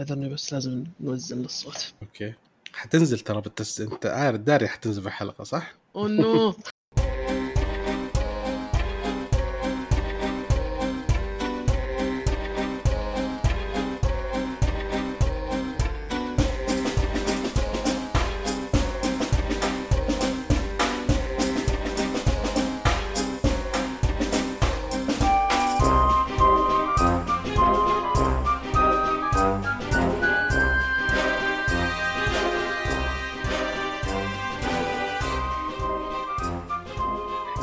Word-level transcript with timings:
اعذرني 0.00 0.28
بس 0.28 0.52
لازم 0.52 0.84
نوزن 1.00 1.44
الصوت 1.44 1.94
okay. 2.02 2.34
حتنزل 2.72 3.18
ترى 3.18 3.40
بالتس... 3.40 3.80
أنت 3.80 4.06
عارف 4.06 4.36
داري 4.36 4.68
حتنزل 4.68 5.02
في 5.02 5.08
الحلقة 5.08 5.44
صح؟ 5.44 5.74
oh 5.96 6.08
no 6.08 6.54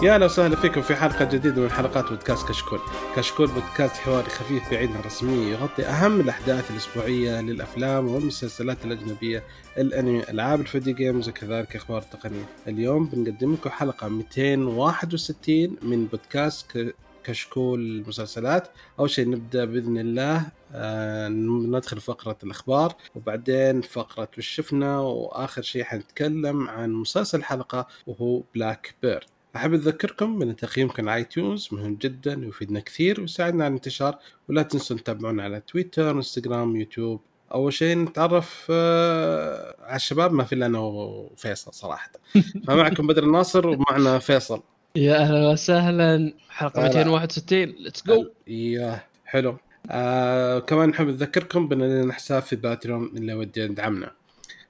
أهلا 0.09 0.26
وسهلا 0.26 0.55
فيكم 0.55 0.81
في 0.81 0.95
حلقة 0.95 1.26
جديدة 1.26 1.62
من 1.62 1.70
حلقات 1.70 2.09
بودكاست 2.09 2.48
كشكول. 2.48 2.80
كشكول 3.16 3.48
بودكاست 3.48 3.95
حواري 3.95 4.30
خفيف 4.30 4.72
بعيد 4.72 4.91
عن 4.91 5.00
الرسمية 5.00 5.52
يغطي 5.52 5.86
أهم 5.86 6.20
الأحداث 6.20 6.72
الأسبوعية 6.72 7.41
للأفلام 7.41 8.08
والمسلسلات 8.08 8.86
الأجنبية، 8.86 9.44
الأنمي، 9.77 10.23
ألعاب 10.23 10.62
الفيديو 10.62 10.95
games 10.95 11.30
وكذلك 11.30 11.76
أخبار 11.76 12.02
تقنية. 12.02 12.45
اليوم 12.67 13.05
بنقدم 13.05 13.53
لكم 13.53 13.70
حلقة 13.70 14.08
261 14.08 15.77
من 15.81 16.05
بودكاست 16.05 16.94
كشكول 17.23 17.80
المسلسلات. 17.80 18.67
أول 19.00 19.09
شيء 19.09 19.30
نبدأ 19.30 19.66
بإذن 19.66 19.98
الله 19.98 20.45
آه 20.73 21.28
ندخل 21.28 22.02
فقرة 22.02 22.38
الأخبار 22.44 22.94
وبعدين 23.16 23.81
فقرة 23.81 24.30
وش 24.38 24.48
شفنا 24.48 25.00
وآخر 25.00 25.61
شيء 25.61 25.83
حنتكلم 25.83 26.70
عن 26.70 26.92
مسلسل 26.94 27.38
الحلقة 27.38 27.88
وهو 28.08 28.44
Black 28.55 28.95
Bird. 29.02 29.39
أحب 29.59 29.73
أذكركم 29.73 30.39
بأن 30.39 30.55
تقييمكم 30.55 31.09
على 31.09 31.17
iTunes 31.17 31.69
مهم 31.71 31.95
جدا 31.95 32.45
ويفيدنا 32.45 32.79
كثير 32.79 33.21
ويساعدنا 33.21 33.63
على 33.63 33.71
الانتشار 33.71 34.17
ولا 34.49 34.61
تنسوا 34.61 34.97
تتابعونا 34.97 35.43
على 35.43 35.61
تويتر 35.67 36.11
إنستغرام 36.11 36.75
يوتيوب. 36.75 37.21
أول 37.53 37.73
شيء 37.73 37.97
نتعرف 37.97 38.67
آه، 38.69 39.75
على 39.81 39.95
الشباب 39.95 40.33
ما 40.33 40.43
في 40.43 40.55
إلا 40.55 40.65
أنا 40.65 40.80
وفيصل 40.80 41.73
صراحة. 41.73 42.11
فمعكم 42.67 43.07
بدر 43.07 43.23
الناصر 43.23 43.67
ومعنا 43.67 44.19
فيصل. 44.19 44.61
يا 44.95 45.15
أهلا 45.15 45.49
وسهلا. 45.49 46.33
حلقة 46.49 46.80
هلا. 46.81 46.87
261 46.87 47.57
let's 47.58 48.08
go 48.08 48.25
yeah 48.47 49.03
حلو. 49.25 49.57
آه 49.91 50.59
كمان 50.59 50.89
نحب 50.89 51.07
نذكركم 51.07 51.67
بأن 51.67 51.80
لنا 51.80 52.13
حساب 52.13 52.41
في 52.41 52.55
باتريون 52.55 53.05
اللي 53.05 53.33
ودي 53.33 53.61
يدعمنا 53.61 54.11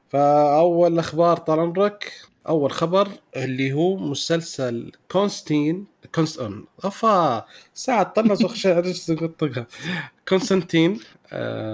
فأول 0.09 0.99
أخبار 0.99 1.37
طال 1.37 1.59
عمرك. 1.59 2.28
أول 2.47 2.71
خبر 2.71 3.09
اللي 3.35 3.73
هو 3.73 3.97
مسلسل 3.97 4.91
كونستين 5.11 5.85
كونستون 6.15 6.65
أفا 6.83 7.45
ساعة 7.73 8.03
طنز 8.03 8.43
وخشة 8.43 8.93
كونستانتين 10.29 10.99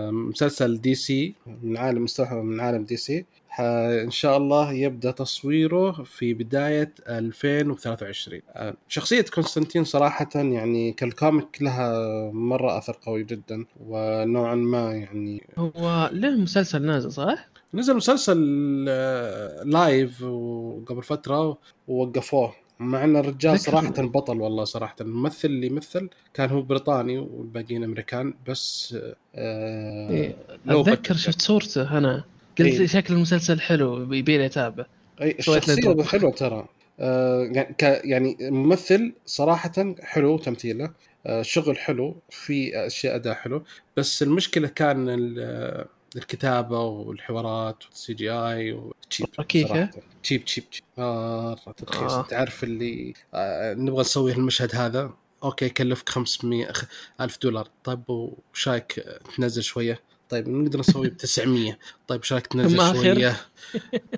مسلسل 0.10 0.82
دي 0.82 0.96
سي 0.96 1.36
من 1.64 1.78
عالم 1.78 2.04
مستوحى 2.04 2.36
من 2.36 2.60
عالم 2.60 2.84
دي 2.84 2.98
سي. 2.98 3.26
إن 3.60 4.12
شاء 4.12 4.38
الله 4.38 4.74
يبدأ 4.74 5.12
تصويره 5.12 5.92
في 5.92 6.34
بداية 6.34 6.94
2023 7.10 8.42
آه، 8.50 8.76
شخصية 8.88 9.26
كونستانتين 9.34 9.84
صراحة 9.84 10.30
يعني 10.36 10.92
كالكوميك 10.92 11.62
لها 11.62 12.32
مرة 12.32 12.78
أثر 12.78 12.98
قوي 13.06 13.24
جدا 13.24 13.66
ونوعا 13.80 14.56
ما 14.56 14.94
يعني 14.94 15.48
هو 15.58 16.10
له 16.14 16.36
مسلسل 16.38 16.86
نازل 16.86 17.12
صح؟ 17.12 17.48
نزل 17.74 17.96
مسلسل 17.96 18.86
آه، 18.90 19.64
لايف 19.64 20.22
وقبل 20.22 21.04
فترة 21.04 21.58
ووقفوه 21.88 22.54
مع 22.80 23.04
إن 23.04 23.18
الرجال 23.18 23.60
صراحة 23.60 23.90
بطل 23.90 24.42
والله 24.42 24.64
صراحة 24.64 24.96
الممثل 25.02 25.48
اللي 25.48 25.70
مثل 25.70 26.10
كان 26.34 26.50
هو 26.50 26.62
بريطاني 26.62 27.18
والباقيين 27.18 27.84
أمريكان 27.84 28.34
بس 28.48 28.98
آه 29.36 30.10
إيه. 30.10 30.36
أتذكر. 30.68 31.16
شفت 31.16 31.42
صورته 31.42 31.98
أنا 31.98 32.24
قلت 32.60 32.80
إيه. 32.80 32.88
شكل 32.88 33.14
المسلسل 33.14 33.60
حلو 33.60 34.14
يبي 34.14 34.38
لي 34.38 34.46
اتابع 34.46 34.86
اي 35.22 35.36
الشخصية. 35.40 36.04
حلوة 36.04 36.32
ترى 36.32 36.68
آه 37.00 37.44
يعني 37.44 37.76
يعني 37.82 38.38
ممثل 38.42 39.14
صراحة 39.26 39.96
حلو 40.02 40.38
تمثيله 40.38 40.92
آه 41.26 41.42
شغل 41.42 41.78
حلو 41.78 42.16
في 42.30 42.86
أشياء 42.88 43.16
أداء 43.16 43.34
حلو 43.34 43.64
بس 43.98 44.24
المشكلة 44.24 44.68
كان 44.68 45.36
آه، 45.40 45.86
الكتابة 46.18 46.80
والحوارات 46.84 47.84
وال 47.86 48.14
CGI 48.14 48.30
و 48.32 48.72
cheap 48.74 49.28
ركيكة؟ 49.40 49.68
صراحة. 49.70 49.90
cheap 50.24 50.46
cheap 50.46 50.70
cheap 50.70 50.84
مرة 50.98 51.76
رخيص 51.90 52.12
آه. 52.12 52.22
تعرف 52.22 52.64
اللي 52.64 53.14
آه 53.34 53.74
نبغى 53.74 54.02
نسوي 54.02 54.32
المشهد 54.32 54.76
هذا؟ 54.76 55.14
okay 55.44 55.66
يكلفك 55.66 56.10
500 56.10 56.72
خ- 56.72 56.86
ألف 57.22 57.38
دولار. 57.42 57.68
طيب 57.84 58.04
وشايك 58.10 59.00
آه، 59.00 59.20
تنزل 59.38 59.64
شوية؟ 59.64 60.00
طيب 60.30 60.50
نقدر 60.50 60.80
نسوي 60.80 61.10
ب 61.10 61.18
900 61.18 61.78
طيب 62.08 62.24
شايك 62.24 62.48
تنزل 62.48 62.76
ثم 62.78 62.82
آخر. 62.82 62.96
شوية؟ 63.14 63.36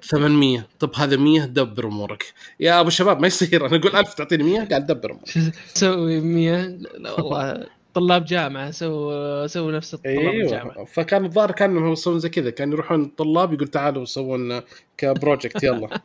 800 0.01 0.67
طب 0.79 0.91
هذا 0.95 1.15
100 1.17 1.45
دبر 1.45 1.87
أمورك. 1.87 2.33
يا 2.59 2.79
أبو 2.79 2.89
شباب 2.89 3.19
ما 3.19 3.27
يصير. 3.27 3.65
أنا 3.65 3.75
أقول 3.77 3.95
1000 3.95 4.13
تعطيني 4.13 4.43
100 4.43 4.67
قاعد 4.67 4.85
دبر 4.87 5.11
أمورك. 5.11 5.53
تسوي 5.75 6.19
100 6.19 6.65
لا 6.97 7.11
والله. 7.21 7.67
طلاب 7.97 8.25
جامعة 8.25 8.71
سووا 8.71 9.47
سووا 9.47 9.71
نفس 9.71 9.95
طلاب 9.95 10.17
الجامعة. 10.17 10.75
أيوه 10.75 10.85
فكان 10.85 11.25
الظاهر 11.25 11.51
كانهم 11.51 11.91
يسوون 11.91 12.19
زي 12.19 12.29
كذا 12.29 12.49
كانوا 12.49 12.73
يروحون 12.73 13.03
الطلاب 13.03 13.53
يقول 13.53 13.67
تعالوا 13.67 14.05
سوون 14.05 14.61
ك 14.97 15.05
project 15.05 15.63
يلا. 15.63 16.01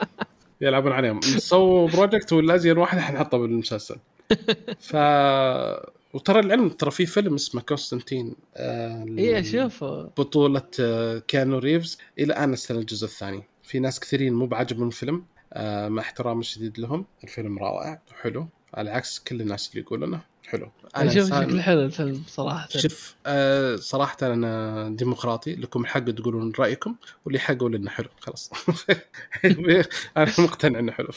يلعبون 0.60 0.92
عليهم. 0.92 1.20
سووا 1.20 1.88
project 1.88 2.32
والازين 2.32 2.78
واحد 2.78 2.98
حنحطه 2.98 3.38
بالمسلسل. 3.38 3.96
ف 4.88 4.96
وترى 6.14 6.40
العلم 6.40 6.68
ترى 6.68 6.90
في 6.90 7.06
فيلم 7.06 7.34
اسمه 7.34 7.60
كونستانتين 7.60 8.34
آه 8.56 9.06
اي 9.18 9.40
اشوفه 9.40 10.02
بطولة 10.02 10.62
آه، 10.80 11.18
كيانو 11.18 11.58
ريفز. 11.58 11.98
إلى 12.18 12.26
الآن 12.26 12.52
استنى 12.52 12.78
الجزء 12.78 13.04
الثاني. 13.04 13.42
في 13.62 13.78
ناس 13.78 14.00
كثيرين 14.00 14.34
مو 14.34 14.46
بعجبهم 14.46 14.88
الفيلم 14.88 15.24
آه، 15.52 15.88
مع 15.88 16.02
احترامي 16.02 16.40
الشديد 16.40 16.78
لهم. 16.78 17.04
الفيلم 17.24 17.58
رائع 17.58 18.02
وحلو 18.10 18.46
على 18.74 18.90
عكس 18.90 19.18
كل 19.18 19.40
الناس 19.40 19.70
اللي 19.70 19.80
يقولونه. 19.80 20.20
حلو. 20.46 20.70
أنا 20.96 21.10
إنسان- 21.10 21.14
شكله 21.42 21.62
حلو 21.62 21.82
الفيلم 21.82 22.22
صراحة. 22.28 22.68
شوف 22.70 23.14
آه 23.26 23.76
صراحة 23.76 24.16
أنا 24.22 24.88
ديمقراطي 24.88 25.54
لكم 25.54 25.80
الحق 25.82 26.04
تقولون 26.04 26.52
رأيكم 26.58 26.94
واللي 27.24 27.38
حق 27.38 27.54
يقول 27.54 27.74
إنه 27.74 27.90
حلو 27.90 28.08
خلاص. 28.20 28.50
أنا 30.16 30.32
مقتنع 30.38 30.78
إنه 30.78 30.92
حلو 30.92 31.08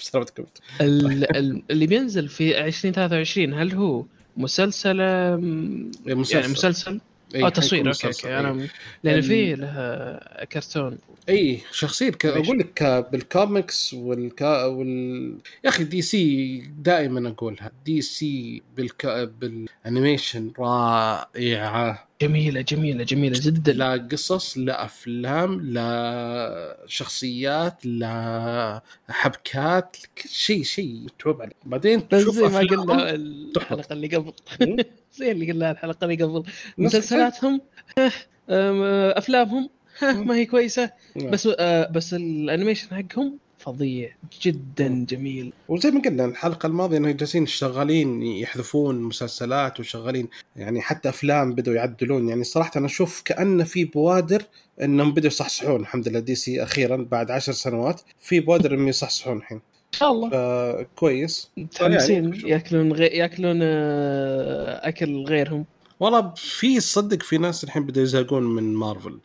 ال- 0.81 1.38
ال- 1.38 1.63
اللي 1.72 1.88
بينزل 1.88 2.28
في 2.29 2.66
2023 2.66 3.53
هل 3.53 3.73
هو 3.73 4.06
مسلسل 4.38 5.01
أم، 5.01 5.91
يعني 6.06 6.47
مسلسل؟ 6.47 7.00
إي، 7.35 7.45
آه 7.45 7.50
تصوير. 7.50 7.88
okay 7.88 8.07
okay. 8.07 8.40
أنا 8.40 8.67
لأن 9.03 9.16
ال- 9.17 9.23
في 9.23 9.56
له 9.56 10.19
كرتون. 10.45 10.97
إي 11.29 11.62
شخصيا 11.72 12.09
ك... 12.09 12.25
أقول 12.25 12.59
لك 12.59 12.73
ك- 12.73 13.12
بالكوميكس 13.12 13.94
والكا... 13.94 14.66
وال 14.66 15.35
يا 15.63 15.69
أخي 15.69 15.84
دي 15.84 16.01
سي 16.01 16.57
دائما 16.79 17.29
أقولها. 17.29 17.72
دي 17.85 18.01
سي 18.01 18.62
بالك... 18.78 19.06
بال 19.40 19.60
animation 19.60 20.52
رائعة. 20.59 22.07
جميلة 22.22 22.62
جميلة 22.62 23.03
جميلة 23.03 23.39
جدا. 23.44 23.73
لا 23.73 24.07
قصص 24.12 24.57
لا 24.57 24.85
أفلام 24.85 25.62
لا 25.62 26.84
شخصيات 26.88 27.85
لا 27.85 28.81
حبكات 29.09 29.97
كل 30.23 30.29
شيء 30.29 30.63
شيء 30.63 30.94
متعوب 31.06 31.41
عليه 31.41 31.53
بعدين 31.66 32.07
تشوف 32.07 32.35
زي 32.35 32.41
ما 32.41 32.59
قلنا 32.59 33.09
الحلقة 33.16 33.94
اللي 33.94 34.07
قبل. 34.07 34.34
زي 35.19 35.31
اللي 35.31 35.52
قلنا 35.52 35.71
الحلقة 35.71 36.06
اللي 36.06 36.24
قبل. 36.24 36.44
مسلسلاتهم 36.77 37.62
أم، 37.98 38.83
أفلامهم. 39.18 39.69
ما 40.01 40.36
هي 40.36 40.45
كويسة. 40.45 40.92
نعم. 41.16 41.30
بس 41.31 41.50
آه، 41.60 41.92
بس 41.92 42.13
ال 42.13 42.21
animation 42.21 42.88
حقهم 42.95 43.38
فظيع 43.57 44.16
جدا 44.42 45.06
جميل. 45.10 45.54
وزي 45.68 45.92
ما 45.92 46.01
قلنا 46.01 46.25
الحلقة 46.25 46.68
الماضية 46.68 46.98
إنه 46.98 47.12
جالسين 47.12 47.45
شغالين 47.45 48.21
يحذفون 48.24 49.01
مسلسلات 49.01 49.80
وشغالين 49.80 50.27
يعني 50.56 50.81
حتى 50.81 51.10
أفلام 51.10 51.54
بدوا 51.56 51.74
يعدلون. 51.74 52.30
يعني 52.30 52.44
صراحة 52.44 52.71
أنا 52.75 52.86
أشوف 52.86 53.21
كانه 53.25 53.63
في 53.63 53.86
بوادر 53.86 54.44
إنهم 54.81 55.13
بدوا 55.13 55.27
يصحصحون. 55.27 55.81
الحمد 55.81 56.07
لله 56.07 56.19
دي 56.19 56.36
سي 56.36 56.63
أخيرا 56.63 57.07
بعد 57.12 57.31
عشر 57.31 57.51
سنوات 57.51 58.01
في 58.19 58.39
بوادر 58.39 58.74
إنهم 58.74 58.88
يصحصحون 58.88 59.38
الحين. 59.38 59.62
شاء 59.91 60.12
الله 60.12 60.30
فكويس 60.30 61.51
متحمسين 61.57 62.24
يعني- 62.33 62.50
ياكلون 62.50 62.94
غي... 62.94 63.06
ياكلون 63.07 63.59
آه، 63.63 64.88
أكل 64.88 65.24
غيرهم 65.24 65.65
والله 66.00 66.33
في 66.36 66.80
صدق 66.80 67.24
في 67.24 67.38
ناس 67.38 67.63
الحين 67.63 67.86
بدوا 67.86 68.03
يزهقون 68.03 68.44
من 68.44 68.74
مارفل 68.74 69.19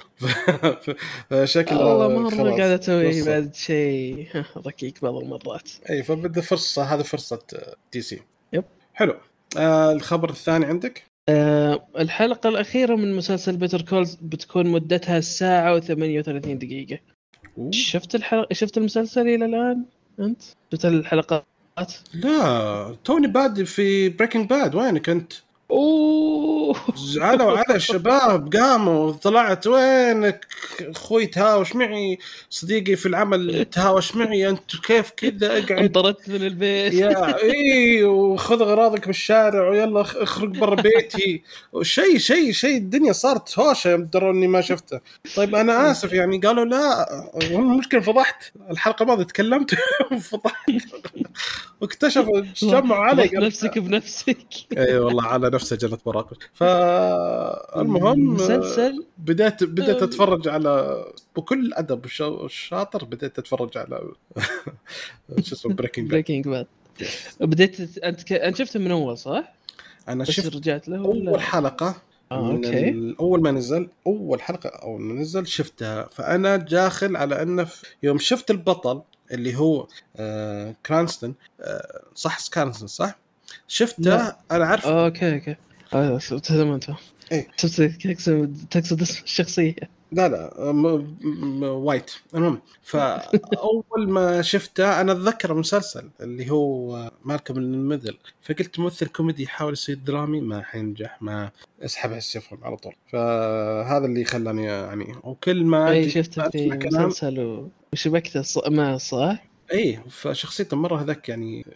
شكل 1.44 1.75
والله 1.76 2.08
مره 2.19 2.50
قاعدة 2.50 2.75
أسوي 2.75 3.12
فرصة. 3.12 3.31
بعد 3.31 3.55
شيء 3.55 4.26
ركيك 4.66 5.02
بعض 5.02 5.14
المرات 5.16 5.70
أي 5.90 6.02
فبدأ 6.02 6.40
فرصة 6.40 6.82
هذه 6.82 7.02
فرصة 7.02 7.38
دي 7.93 8.00
سي 8.00 8.20
yep. 8.52 8.64
حلو 8.94 9.14
آه 9.58 9.93
الخبر 9.93 10.31
الثاني 10.31 10.67
عندك؟ 10.67 11.05
آه 11.28 11.87
الحلقة 11.99 12.49
الأخيرة 12.49 12.94
من 12.96 13.17
مسلسل 13.17 13.56
Better 13.56 13.82
Call 13.82 13.99
Saul 13.99 14.14
بتكون 14.22 14.67
مدتها 14.67 15.20
ساعة 15.20 15.81
و38 15.81 15.88
دقيقة 16.46 16.99
أوه. 17.58 17.70
شفت 17.70 18.14
الحلقة 18.14 18.55
شفت 18.55 18.78
المسلسل 18.78 19.20
إلى 19.28 19.44
الآن؟ 19.44 19.84
أنت؟ 20.20 20.43
شفت 20.72 20.84
الحلقات؟ 20.84 21.44
لا 22.14 22.96
توني 23.05 23.26
بادي 23.26 23.64
في 23.64 24.08
Breaking 24.08 24.50
Bad 24.50 24.75
وينك 24.75 25.08
أنت؟ 25.08 25.32
أوه 25.70 26.63
زعلوا 27.14 27.58
على 27.58 27.76
الشباب 27.76 28.56
قاموا 28.56 29.12
طلعت 29.12 29.66
وينك 29.66 30.46
أخوي 30.81 31.26
تهاوش 31.26 31.76
معي 31.76 32.19
صديقي 32.50 32.96
في 32.96 33.06
العمل 33.06 33.64
تهاوش 33.64 34.16
معي 34.16 34.49
أنت 34.49 34.76
كيف 34.87 35.11
كذا؟ 35.11 35.58
أقعد. 35.58 35.93
طردت 35.93 36.28
من 36.28 36.43
البيت. 36.46 36.94
يا 36.94 37.43
إي 37.43 38.05
وخذ 38.05 38.62
أغراضك 38.62 39.05
من 39.06 39.11
الشارع 39.11 39.69
ويلا 39.69 40.00
اخرج 40.00 40.58
برا 40.58 40.75
بيتي. 40.75 41.43
شيء 41.82 42.19
شيء 42.19 42.52
شيء 42.52 42.76
الدنيا 42.76 43.12
صارت 43.12 43.58
هوشة 43.58 43.90
يوم 43.90 44.08
إني 44.14 44.46
ما 44.46 44.60
شفته. 44.60 45.00
طيب 45.37 45.55
أنا 45.55 45.90
آسف 45.90 46.12
يعني 46.12 46.38
قالوا 46.38 46.64
لا 46.64 47.06
المشكلة 47.43 48.00
فضحت. 48.00 48.52
الحلقة 48.70 49.02
الماضية 49.02 49.25
تكلمت 49.25 49.75
وفضحت 50.12 50.70
واكتشفوا 51.81 52.38
اجتمعوا 52.38 53.05
علي. 53.05 53.31
نفسك 53.34 53.78
بنفسك. 53.78 54.37
إي 54.78 54.99
والله 54.99 55.25
على 55.25 55.50
نفسه 55.50 55.76
جنة 55.76 55.99
مراقب 56.06 56.37
فالمهم 56.55 58.35
مسلسل 58.35 59.05
بديت 59.19 59.65
بديت 59.65 60.03
أتفرج 60.03 60.49
على 60.49 61.05
بكل 61.37 61.75
أدب 61.75 62.05
الشاطر 62.45 63.05
بديت 63.05 63.39
أتفرج 63.39 63.79
على 63.79 64.01
شو 65.41 65.55
اسمه 65.55 65.75
بريكنج 65.75 66.05
باد 66.05 66.12
بريكنج 66.12 66.49
باد 66.49 66.67
بديت 67.41 67.99
أنت 67.99 68.23
ك... 68.23 68.33
أنت 68.33 68.56
شفته 68.56 68.81
من 68.81 68.91
أول 68.91 69.19
صح؟ 69.19 69.55
أنا 70.09 70.25
شفت 70.25 70.56
رجعت 70.56 70.89
له 70.89 71.03
ولا؟ 71.03 71.31
اول 71.31 71.41
حلقة 71.41 71.97
آه، 72.33 72.53
أوكي. 72.53 73.15
أول 73.21 73.43
ما 73.43 73.51
نزل 73.51 73.89
أول 74.06 74.43
حلقة 74.43 74.69
أول 74.69 75.01
ما 75.01 75.15
نزل 75.15 75.47
شفتها 75.47 76.09
فأنا 76.12 76.56
داخل 76.56 77.17
على 77.17 77.43
أنه 77.43 77.67
يوم 78.03 78.19
شفت 78.19 78.51
البطل 78.51 79.03
اللي 79.33 79.56
هو 79.56 79.87
آه 80.17 80.75
كرانستون 80.87 81.35
آه 81.61 82.03
صح 82.15 82.49
كرانستون 82.55 82.89
صح؟ 82.89 83.19
شفته 83.69 84.15
أنا 84.51 84.65
عارف 84.65 84.87
okay 84.87 85.35
okay 85.35 85.56
هذا 85.94 86.19
تمام 86.19 86.81
إيه. 87.32 87.49
تقصد 87.58 88.56
تقصد 88.70 89.02
اسم 89.02 89.23
الشخصية. 89.25 89.75
لا 90.12 90.29
لا 90.29 90.73
م... 90.73 91.17
م... 91.23 91.62
White. 91.62 92.11
المهم 92.35 92.61
فأول 92.82 94.11
ما 94.11 94.43
شفته 94.43 95.00
أنا 95.00 95.12
أتذكر 95.12 95.55
مسلسل 95.55 96.11
اللي 96.20 96.50
هو 96.50 97.11
Malcolm 97.25 97.56
in 97.56 97.67
the 97.67 97.84
Middle 97.84 98.17
فقلت 98.43 98.79
ممثل 98.79 99.06
كوميدي 99.06 99.43
يحاول 99.43 99.73
يصير 99.73 99.99
درامي 100.06 100.41
ما 100.41 100.62
حينجح 100.62 101.23
ما 101.23 101.50
أسحب 101.85 102.12
السيفون 102.12 102.58
على 102.62 102.76
طول. 102.76 102.94
فهذا 103.12 104.06
اللي 104.06 104.25
خلاني 104.25 104.64
يعني 104.64 105.14
وكل 105.23 105.64
ما 105.64 105.91
اي 105.91 106.11
شفته 106.11 106.50
في 106.50 106.69
مسلسل 106.69 107.69
وشبكته 107.93 108.70
معه 108.70 108.96
صح؟ 108.96 109.54
اي 109.72 110.00
فشخصيته 110.11 110.76
مرة 110.76 111.02
هذاك 111.02 111.28
يعني 111.28 111.66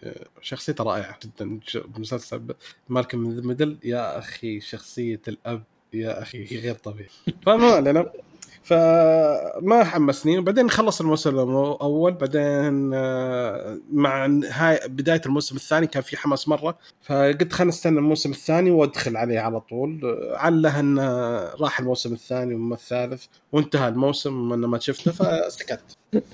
شخصيته 0.41 0.83
رائعة 0.83 1.19
جدا. 1.25 1.59
بمسلسل 1.85 2.41
مالكم 2.89 3.19
ميدل 3.47 3.77
يا 3.83 4.17
أخي 4.17 4.59
شخصية 4.59 5.21
الأب 5.27 5.63
يا 5.93 6.21
أخي 6.21 6.45
غير 6.45 6.75
طبيعي. 6.75 7.09
فما 7.45 7.65
علينا 7.71 8.11
فما 8.69 9.83
حمسني 9.83 10.37
وبعدين 10.37 10.69
خلص 10.69 11.01
الموسم 11.01 11.29
الأول 11.39 12.13
بعدين 12.13 12.91
آه، 12.93 13.79
مع 13.91 14.25
هاي 14.51 14.79
بداية 14.87 15.21
الموسم 15.25 15.55
الثاني 15.55 15.87
كان 15.87 16.03
في 16.03 16.17
حماس 16.17 16.47
مرة. 16.47 16.77
فقلت 17.01 17.53
خلينا 17.53 17.69
نستنى 17.69 17.97
الموسم 17.99 18.31
الثاني 18.31 18.71
وأدخل 18.71 19.17
عليه 19.17 19.39
على 19.39 19.59
طول. 19.59 19.99
عله 20.33 20.79
انه 20.79 21.03
راح 21.39 21.79
الموسم 21.79 22.13
الثاني 22.13 22.55
والثالث 22.55 23.25
وانتهى 23.51 23.87
الموسم 23.87 24.51
وأنا 24.51 24.67
ما 24.67 24.79
شفته 24.79 25.11
فسكت. 25.11 25.81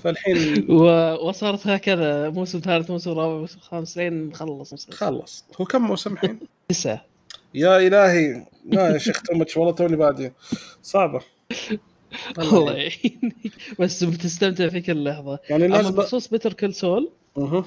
فالحين 0.04 0.70
وصارت 1.26 1.66
هكذا. 1.66 2.30
موسم 2.30 2.58
ثالث 2.60 2.90
موسم 2.90 3.10
رابع 3.10 3.34
موسم 3.38 3.58
خامس 3.60 3.96
لين 3.96 4.28
نخلص 4.28 4.90
خلص. 4.90 5.44
هو 5.60 5.64
كم 5.64 5.82
موسم 5.82 6.12
الحين؟ 6.12 6.38
تسعة. 6.68 7.04
يا 7.54 7.76
إلهي. 7.78 8.46
لا 8.66 8.88
يا 8.92 8.98
شيخ 8.98 9.22
too 9.22 9.37
much 9.37 9.56
والله 9.56 9.72
توني 9.72 9.96
بادي. 9.96 10.32
صعبة. 10.82 11.20
الله 12.38 12.72
يعينك 12.72 13.52
بس 13.80 14.04
بتستمتع 14.04 14.68
في 14.68 14.80
كل 14.80 15.04
لحظه 15.04 15.38
يعني 15.50 15.68
لازم 15.68 15.90
بخصوص 15.90 16.28
Better 16.28 16.52
Call 16.52 16.74
Saul 16.74 17.10
أها. 17.38 17.64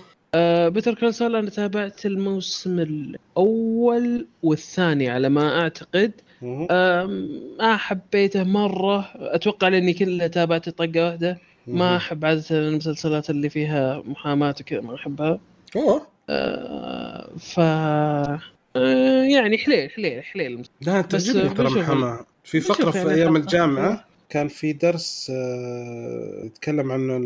Better 0.69 0.93
Call 0.93 1.13
Saul 1.13 1.35
أنا 1.35 1.49
تابعت 1.49 2.05
الموسم 2.05 2.79
الأول 2.79 4.27
والثاني 4.43 5.09
على 5.09 5.29
ما 5.29 5.61
أعتقد. 5.61 6.11
ما 6.41 7.77
حبيته 7.77 8.43
مرة. 8.43 9.09
أتوقع 9.15 9.67
لأني 9.67 9.93
كلها 9.93 10.27
تابعت 10.27 10.69
طقة 10.69 11.05
واحدة. 11.05 11.37
ما 11.67 11.97
أحب 11.97 12.25
عادة 12.25 12.43
المسلسلات 12.51 13.29
اللي 13.29 13.49
فيها 13.49 14.03
محاماة 14.05 14.55
وكذا 14.59 14.81
ما 14.81 14.95
أحبها. 14.95 15.39
أوه. 15.75 16.07
آه 16.29 17.29
ف 17.37 17.59
آه 17.59 19.23
يعني 19.23 19.57
حليل 19.57 19.89
حليل 19.89 20.23
حليل. 20.23 20.67
لا 20.81 20.99
انت 20.99 21.15
ترى 21.15 21.69
محاماة. 21.69 22.25
في 22.43 22.59
فقرة 22.61 22.91
في 22.91 22.97
يعني 22.97 23.13
أيام 23.13 23.35
الجامعة. 23.35 24.05
كان 24.29 24.47
في 24.47 24.73
درس 24.73 25.31
آه، 25.35 26.41
يتكلم 26.45 26.91
عنه 26.91 27.17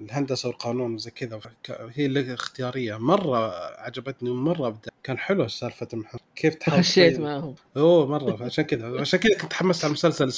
الهندسة 0.00 0.48
والقانون 0.48 0.94
وزي 0.94 1.10
كذا 1.10 1.40
هي 1.68 2.06
الاختياريه 2.06 2.96
مرة 2.96 3.52
عجبتني 3.80 4.30
مره 4.30 4.68
بدأ. 4.68 4.90
كان 5.02 5.18
حلو 5.18 5.48
سالفة 5.48 5.88
كيف 6.36 6.54
تحاول 6.54 6.80
خشيت 6.84 7.20
معهم 7.20 7.54
أوه 7.76 8.06
مرة. 8.06 8.44
عشان 8.44 8.64
كذا. 8.64 9.00
عشان 9.00 9.18
كذا 9.18 9.38
كنت 9.38 9.50
تحمست 9.50 9.84
على 9.84 9.92
مسلسل 9.92 10.32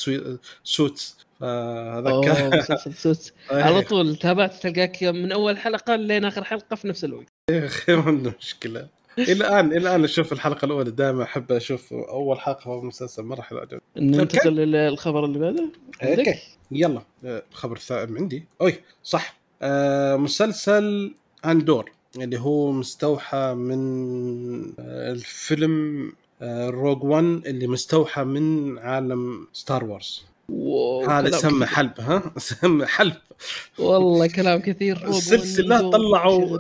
Suits. 0.65 1.17
فهذا 1.41 2.21
كان 2.21 2.63
Suits. 2.93 3.33
على 3.51 3.83
طول 3.83 4.17
تابعت 4.17 4.55
تلقاك 4.55 5.05
من 5.05 5.33
أول 5.33 5.59
حلقة 5.59 5.97
لين 5.97 6.25
آخر 6.25 6.45
حلقة 6.45 6.77
في 6.77 6.89
نفس 6.89 7.05
الوقت. 7.05 7.27
يا 7.51 7.67
أخي 7.67 7.95
ما 7.95 8.03
عنده 8.03 8.35
مشكلة. 8.39 8.89
الان 9.19 9.67
إلى 9.67 9.77
الآن 9.77 10.05
أشوف 10.05 10.33
الحلقة 10.33 10.65
الأولى 10.65 10.91
دائما 10.91 11.23
أحب 11.23 11.53
أشوف 11.53 11.93
أول 11.93 12.41
حلقة 12.41 12.61
في 12.61 12.83
المسلسل 12.83 13.23
مرة 13.23 13.41
حلو 13.41 13.59
عجبني 13.59 13.81
ننتقل 13.97 14.53
للخبر 14.57 15.25
اللي 15.25 15.39
بعده؟ 15.39 15.69
okay. 16.03 16.35
يلا. 16.71 17.03
الخبر 17.25 17.77
الثاني 17.77 18.19
عندي. 18.19 18.45
أوي 18.61 18.75
صح. 19.03 19.37
آه 19.63 20.17
مسلسل 20.17 21.15
Andor 21.45 21.93
اللي 22.17 22.41
هو 22.41 22.73
مستوحى 22.73 23.55
من 23.55 23.81
آه 24.79 25.13
الفيلم 25.13 26.13
آه 26.43 26.71
Rogue 26.71 27.05
1 27.05 27.25
اللي 27.25 27.67
مستوحى 27.67 28.25
من 28.25 28.79
عالم 28.79 29.47
Star 29.53 29.85
Wars 29.85 30.27
هذا 31.09 31.31
سمى 31.31 31.67
حلب 31.67 31.93
ها؟ 31.99 32.33
سمى 32.39 32.87
حلب. 32.87 33.17
والله 33.79 34.27
كلام 34.27 34.61
كثير 34.61 35.09
السلسلة 35.09 35.91
طلعوا 35.91 36.59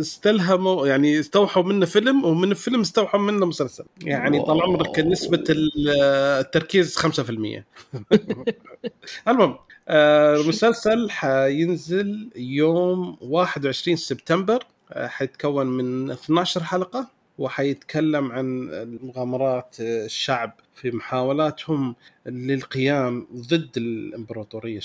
استلهموا 0.00 0.86
يعني 0.86 1.20
استوحوا 1.20 1.62
منه 1.62 1.86
فيلم 1.86 2.24
ومن 2.24 2.50
الفيلم 2.50 2.80
استوحوا 2.80 3.20
منه 3.20 3.46
مسلسل. 3.46 3.84
يعني 4.02 4.42
طال 4.44 4.62
عمرك 4.62 4.98
نسبة 4.98 5.44
التركيز 5.48 6.98
5% 6.98 7.02
المهم 9.28 9.56
آه، 9.88 10.36
المسلسل 10.36 11.10
حينزل 11.10 12.30
يوم 12.36 13.16
21 13.20 13.96
سبتمبر 13.96 14.64
آه، 14.92 15.06
حيتكون 15.06 15.66
من 15.66 16.10
12 16.10 16.64
حلقة. 16.64 17.17
وحيتكلم 17.38 18.32
عن 18.32 18.68
مغامرات 19.02 19.76
الشعب 19.80 20.60
في 20.74 20.90
محاولاتهم 20.90 21.94
للقيام 22.26 23.26
ضد 23.34 23.70
الإمبراطورية 23.76 24.80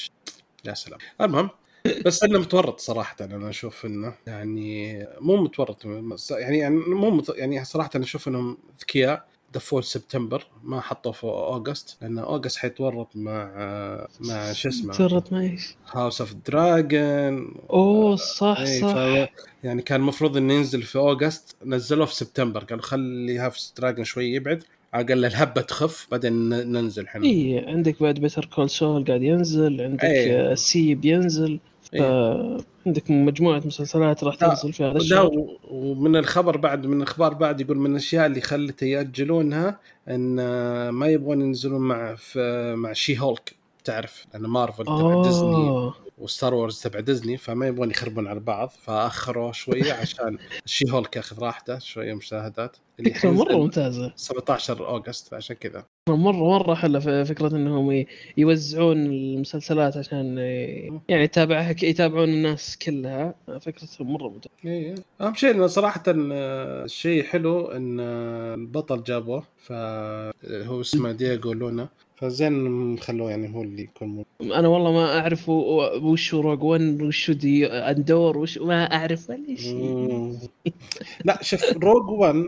يا 0.66 0.74
سلام 0.74 1.00
المهم 1.22 1.50
بس 2.06 2.24
انه 2.24 2.40
متورط 2.40 2.80
صراحة 2.80 3.16
أنا 3.22 3.50
أشوف 3.50 3.86
إنه 3.86 4.14
يعني 4.28 5.04
مو 5.22 5.38
متورط 5.38 5.86
يعني 6.32 6.58
يعني 6.58 6.76
مو. 6.76 7.24
يعني 7.36 7.66
صراحة 7.66 7.90
أنا 7.96 8.04
أشوف 8.04 8.28
إنهم 8.28 8.58
ذكياء 8.80 9.28
دفوه 9.54 9.82
سبتمبر 9.82 10.48
ما 10.64 10.82
حطوه 10.82 11.12
في 11.12 11.24
August 11.24 11.98
لأن 12.02 12.18
August 12.18 12.58
حيتورط 12.58 13.08
مع 13.16 13.52
مع 14.20 14.54
شو 14.54 14.70
اسمه؟ 14.70 14.94
تورط 14.94 15.34
مع 15.34 15.42
إيش؟ 15.42 15.76
House 15.92 16.22
of 16.22 16.36
Dragon 16.48 17.54
أوه 17.70 18.16
صح 18.16 18.58
إيه 18.60 18.82
صح. 18.82 19.34
يعني 19.64 19.82
كان 19.82 20.00
المفروض 20.02 20.38
إنه 20.38 20.54
ينزل 20.54 20.82
في 20.84 20.96
August 20.96 21.56
نزلوه 21.66 22.06
في 22.06 22.16
سبتمبر 22.16 22.64
قالوا 22.64 22.84
خلي 22.84 23.38
House 23.40 23.74
Dragon 23.78 24.06
شوي 24.06 24.34
يبعد. 24.34 24.64
أقل 24.94 25.26
الهبة 25.26 25.62
تخف 25.62 26.08
بعدين 26.12 26.50
ننزل 26.50 27.06
إحنا 27.06 27.26
اي 27.26 27.66
عندك 27.68 28.04
بعد 28.04 28.16
Better 28.20 28.46
Call 28.46 28.70
Saul 28.70 29.06
قاعد 29.06 29.24
ينزل 29.24 29.82
عندك 29.82 30.04
أيه. 30.04 30.56
سي 30.56 30.96
بينزل 30.96 31.60
أيه. 31.94 32.58
عندك 32.86 33.12
مجموعة 33.12 33.62
مسلسلات 33.66 34.24
راح 34.24 34.36
تنزل 34.36 34.74
في 34.74 34.84
هذا 34.84 34.98
الشهر. 34.98 35.32
ومن 35.72 36.16
الخبر 36.16 36.58
بعد 36.58 36.86
من 36.86 36.98
الأخبار 36.98 37.34
بعد 37.34 37.62
يقول 37.62 37.78
من 37.78 37.92
الأشياء 37.92 38.26
اللي 38.26 38.42
خلته 38.42 38.86
يأجلونها 38.86 39.80
إن 40.10 40.36
ما 40.90 41.08
يبغون 41.08 41.42
ينزلون 41.42 41.82
مع 41.82 42.16
مع 42.76 42.94
She-Hulk 42.94 43.56
تعرف 43.84 44.26
لأن 44.34 44.42
مارفل 44.42 44.86
تبع 44.86 45.22
ديزني 45.24 45.92
و 46.18 46.25
Star 46.25 46.54
Wars 46.54 46.82
تبع 46.82 47.00
ديزني 47.00 47.38
فما 47.38 47.68
يبغون 47.68 47.92
يخربون 47.92 48.28
على 48.28 48.40
بعض 48.40 48.70
فأخروا 48.70 49.52
شوية 49.52 49.94
عشان 50.02 50.38
ال 50.66 50.86
She-Hulk 50.92 51.16
ياخذ 51.16 51.40
راحته 51.40 51.80
شوية 51.80 52.14
مشاهدات. 52.14 52.78
اللي 53.00 53.14
فكره 53.14 53.32
مرة 53.32 53.58
ممتازة. 53.58 54.14
17 54.16 54.88
August 54.88 55.34
عشان 55.34 55.56
كذا. 55.56 55.86
مرة 56.10 56.60
مرة 56.60 56.76
حلوة 56.76 57.24
فكرة 57.24 57.56
إنهم 57.56 58.06
يوزعون 58.38 59.06
المسلسلات 59.06 59.98
عشان 59.98 60.38
يعني 61.10 61.24
يتابعها 61.24 61.76
يتابعون 61.84 62.30
الناس 62.30 62.78
كلها. 62.78 63.36
فكرتهم 63.62 64.14
مرة 64.14 64.30
ممتازة. 64.30 64.54
إيه. 64.66 64.96
أهم 65.22 65.34
شيء 65.34 65.68
صراحة 65.68 66.04
الشيء 66.08 67.24
حلو 67.24 67.68
إن 67.68 68.00
البطل 68.54 69.04
جابوه 69.04 69.44
فهو 69.58 70.82
اسمه 70.82 71.12
دييغو 71.12 71.54
لونا. 71.54 71.90
فزين 72.24 73.00
خلوه 73.00 73.30
يعني 73.30 73.56
هو 73.56 73.64
اللي 73.64 73.82
يكون 73.84 74.08
مو. 74.08 74.26
أنا 74.42 74.68
والله 74.68 74.92
ما 74.92 75.20
أعرف 75.20 75.50
وش 75.50 76.34
Rogue 76.34 76.64
1 76.64 77.02
وش 77.02 77.32
دي 77.32 77.68
Andor 77.68 78.38
وش 78.38 78.58
ما 78.58 78.96
أعرف 78.96 79.30
ولا 79.30 79.56
شيء. 79.56 80.38
لا 81.26 81.40
شوف 81.42 81.64
Rogue 81.64 82.10
1 82.10 82.46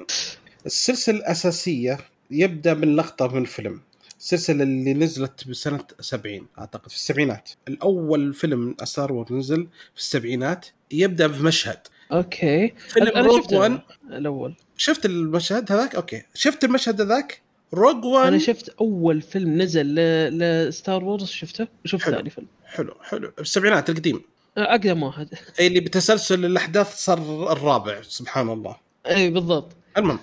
السلسلة 0.66 1.18
الأساسية 1.18 1.98
يبدأ 2.32 2.74
من 2.74 2.96
لقطة 2.96 3.28
من 3.28 3.42
الفيلم 3.42 3.82
السلسلة 4.20 4.64
اللي 4.64 4.94
نزلت 4.94 5.48
بسنة 5.48 5.84
70 6.00 6.48
أعتقد 6.60 6.90
في 6.90 6.96
السبعينات. 6.96 7.50
الأول 7.68 8.34
فيلم 8.34 8.76
Star 8.84 9.14
Wars 9.14 9.34
نزل 9.34 9.68
في 9.94 10.00
السبعينات 10.00 10.66
يبدأ 10.92 11.28
بمشهد. 11.28 11.80
Okay. 12.12 12.74
فيلم 12.78 13.18
Rogue 13.18 13.54
1 13.54 13.80
الأول. 14.10 14.56
شفت 14.78 15.06
المشهد 15.06 15.72
هذاك؟ 15.72 15.96
Okay. 15.96 16.22
شفت 16.34 16.64
المشهد 16.64 17.02
هذاك؟ 17.02 17.45
Rogue 17.78 18.06
1 18.06 18.28
أنا 18.28 18.38
شفت 18.38 18.70
أول 18.70 19.22
فيلم 19.22 19.62
نزل 19.62 19.96
ل 20.30 20.45
Star 20.45 21.04
Wars 21.04 21.26
شفته؟ 21.26 21.68
شفت 21.86 22.10
ثاني 22.10 22.30
فيلم. 22.30 22.48
حلو 22.66 22.94
حلو. 23.02 23.32
بالسبعينات 23.38 23.90
القديم. 23.90 24.22
اقدم 24.58 25.04
واحد 25.04 25.30
أي 25.60 25.68
اللي 25.68 25.80
بتسلسل 25.80 26.46
الأحداث 26.46 26.96
صار 26.96 27.52
الرابع 27.52 28.02
سبحان 28.02 28.50
الله. 28.50 28.76
أي 29.08 29.30
بالضبط. 29.30 29.72
المهم 29.98 30.20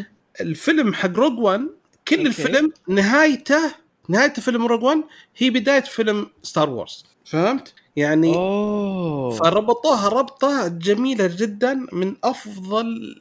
الفيلم 0.40 0.94
حق 0.94 1.10
Rogue 1.16 1.38
1 1.38 1.60
كل 2.08 2.16
okay. 2.16 2.28
الفيلم 2.28 2.72
نهايته 2.88 3.74
نهاية 4.08 4.32
فيلم 4.32 4.66
Rogue 4.66 4.82
1 4.82 5.02
هي 5.36 5.50
بداية 5.50 5.80
فيلم 5.80 6.30
Star 6.42 6.70
Wars 6.70 7.04
فهمت؟ 7.24 7.74
يعني 7.96 8.34
أوه. 8.34 9.30
فربطوها 9.30 10.08
ربطة 10.08 10.68
جميلة 10.68 11.30
جدا 11.36 11.86
من 11.92 12.14
أفضل 12.24 13.16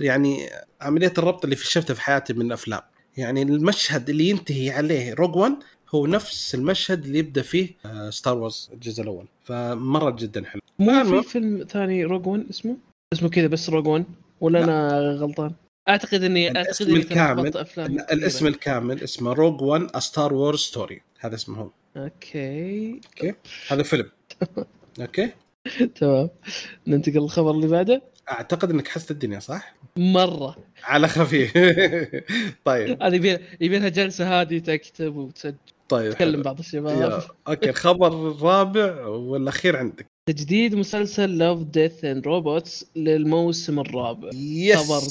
يعني 0.00 0.50
عملية 0.80 1.12
الربط 1.18 1.44
اللي 1.44 1.56
شفتها 1.56 1.94
في 1.94 2.00
حياتي 2.00 2.32
من 2.32 2.46
الأفلام. 2.46 2.80
يعني 3.16 3.42
المشهد 3.42 4.10
اللي 4.10 4.28
ينتهي 4.28 4.70
عليه 4.70 5.14
Rogue 5.14 5.36
1 5.36 5.52
هو 5.94 6.06
نفس 6.06 6.54
المشهد 6.54 7.04
اللي 7.04 7.18
يبدأ 7.18 7.42
فيه 7.42 7.68
Star 8.10 8.34
آه، 8.34 8.38
Wars 8.38 8.70
الجزء 8.72 9.02
الأول. 9.02 9.26
فمرة 9.44 10.10
جدا 10.10 10.44
حلو. 10.44 10.60
مو 10.78 11.22
في 11.22 11.28
فيلم 11.28 11.64
ثاني 11.68 12.04
Rogue 12.04 12.26
1 12.26 12.46
اسمه؟ 12.50 12.76
اسمه 13.12 13.28
كذا 13.28 13.46
بس 13.46 13.70
Rogue 13.70 13.86
1 13.86 14.04
ولا 14.40 14.58
لا. 14.58 14.64
أنا 14.64 15.10
غلطان؟ 15.12 15.52
أعتقد 15.88 16.22
اني 16.22 16.46
أعتقد 16.46 16.60
الاسم 16.60 16.84
إني 16.84 16.96
الكامل 16.96 17.56
أفلام 17.56 17.92
الاسم 17.92 18.38
كبيرة. 18.38 18.54
الكامل 18.54 19.02
اسمه 19.02 19.32
Rogue 19.32 19.62
1 19.62 19.98
Star 19.98 20.34
Wars 20.34 20.58
Story 20.58 21.02
هذا 21.18 21.34
اسمه 21.34 21.58
هو. 21.58 21.70
Okay. 21.96 23.00
Okay. 23.06 23.34
هذا 23.68 23.82
فيلم. 23.82 24.10
Okay. 25.00 25.30
تمام. 25.94 26.30
ننتقل 26.86 27.18
للخبر 27.18 27.50
اللي 27.50 27.66
بعده. 27.66 28.02
أعتقد 28.30 28.70
إنك 28.70 28.88
حست 28.88 29.10
الدنيا 29.10 29.38
صح؟ 29.38 29.74
مرة. 29.96 30.56
على 30.84 31.08
خفيف. 31.08 31.52
طيب. 32.64 33.02
هذه 33.02 33.14
يبي 33.14 33.38
يبي 33.60 33.78
لها 33.78 33.88
جلسة 33.88 34.40
هذه 34.40 34.58
تكتب 34.58 35.16
وتسجل. 35.16 35.54
طيب. 35.88 36.12
تكلم 36.12 36.42
بعض 36.42 36.58
الشباب. 36.58 37.22
Okay. 37.48 37.70
الخبر 37.70 38.30
الرابع 38.30 39.06
والأخير 39.06 39.76
عندك. 39.76 40.06
تجديد 40.28 40.74
مسلسل 40.74 41.38
Love 41.38 41.62
Death 41.62 42.04
and 42.04 42.26
Robots 42.26 42.86
للموسم 42.96 43.80
الرابع. 43.80 44.30
Yes 44.34 44.76
خبر 44.76 45.02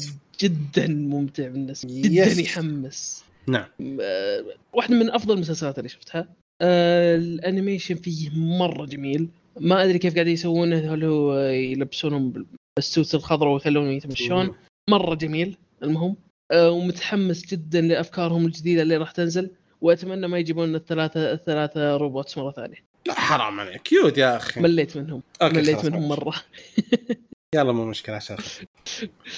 جدا 0.42 0.88
ممتع 0.88 1.48
بالنسبة 1.48 2.02
جدا 2.02 2.24
yes. 2.24 2.40
يحمس. 2.40 3.24
نعم. 3.48 3.66
آه، 4.02 4.46
واحدة 4.74 4.96
من 4.96 5.12
أفضل 5.12 5.34
المسلسلات 5.36 5.78
اللي 5.78 5.90
شفتها. 5.90 6.28
آه، 6.62 7.16
ال 7.16 7.24
animation 7.24 7.96
فيه 7.96 8.30
مرة 8.36 8.86
جميل. 8.86 9.28
ما 9.60 9.84
أدري 9.84 10.00
كيف 10.00 10.14
قاعد 10.14 10.28
يسوونه 10.28 10.94
هل 10.94 11.04
هو 11.04 11.40
يلبسونهم 11.40 12.46
ال 12.78 12.85
suit 12.85 13.16
الخضراء 13.16 13.54
ويخلونهم 13.54 13.92
يتمشون. 13.92 14.56
مرة 14.90 15.16
جميل 15.16 15.58
المهم. 15.84 16.16
آه، 16.52 16.72
ومتحمس 16.72 17.46
جدا 17.46 17.82
لأفكارهم 17.82 18.46
الجديدة 18.46 18.82
اللي 18.82 18.98
راح 18.98 19.12
تنزل 19.12 19.50
وأتمنى 19.82 20.28
ما 20.28 20.38
يجيبون 20.38 20.76
الثلاثة 20.76 21.32
الثلاثة 21.32 21.98
robots 21.98 22.38
مرة 22.38 22.52
ثانية. 22.52 22.88
لا 23.08 23.14
حرام 23.14 23.60
عليك. 23.60 23.82
Cute 23.82 24.18
يا 24.18 24.38
أخي. 24.38 24.62
مليت 24.62 24.98
منهم. 24.98 25.24
مليت 25.42 25.86
منهم 25.86 26.08
مرة. 26.08 26.34
يلا 27.56 27.72
مو 27.72 27.86
مشكلة 27.86 28.16
عشان 28.16 28.38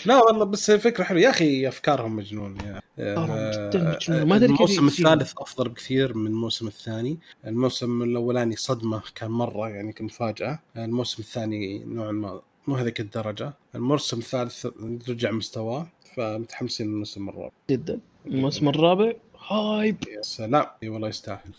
لا 0.06 0.18
والله 0.24 0.46
بس 0.46 0.72
فكرة 0.72 1.04
حلوة. 1.04 1.22
يا 1.22 1.30
أخي 1.30 1.68
أفكارهم 1.68 2.16
مجنون. 2.16 2.58
يا 2.58 2.82
جدا 2.98 3.96
مجنون. 4.10 4.24
ما 4.24 4.38
الموسم 4.38 4.88
الثالث 4.88 5.34
أفضل 5.38 5.70
بكثير 5.70 6.18
من 6.18 6.28
الموسم 6.28 6.68
الثاني. 6.68 7.20
الموسم 7.48 8.02
الأولاني 8.02 8.56
صدمة 8.56 9.02
كان 9.16 9.32
مرة 9.32 9.70
يعني 9.70 9.94
كمفاجاه 9.94 10.60
الموسم 10.78 11.24
الثاني 11.24 11.84
نوعا 11.86 12.12
ما 12.12 12.42
مو 12.70 12.76
هذيك 12.76 13.00
الدرجة. 13.00 13.54
الموسم 13.76 14.18
الثالث 14.20 14.68
رجع 15.10 15.32
مستواه 15.32 15.88
فمتحمسين 16.16 16.88
للموسم 16.88 17.30
الرابع. 17.30 17.52
جدا. 17.70 18.00
الموسم 18.26 18.70
الرابع 18.70 19.14
hype. 19.48 19.98
يا 20.18 20.22
سلام. 20.22 20.66
إي 20.84 20.90
والله 20.90 21.08
يستاهل. 21.08 21.52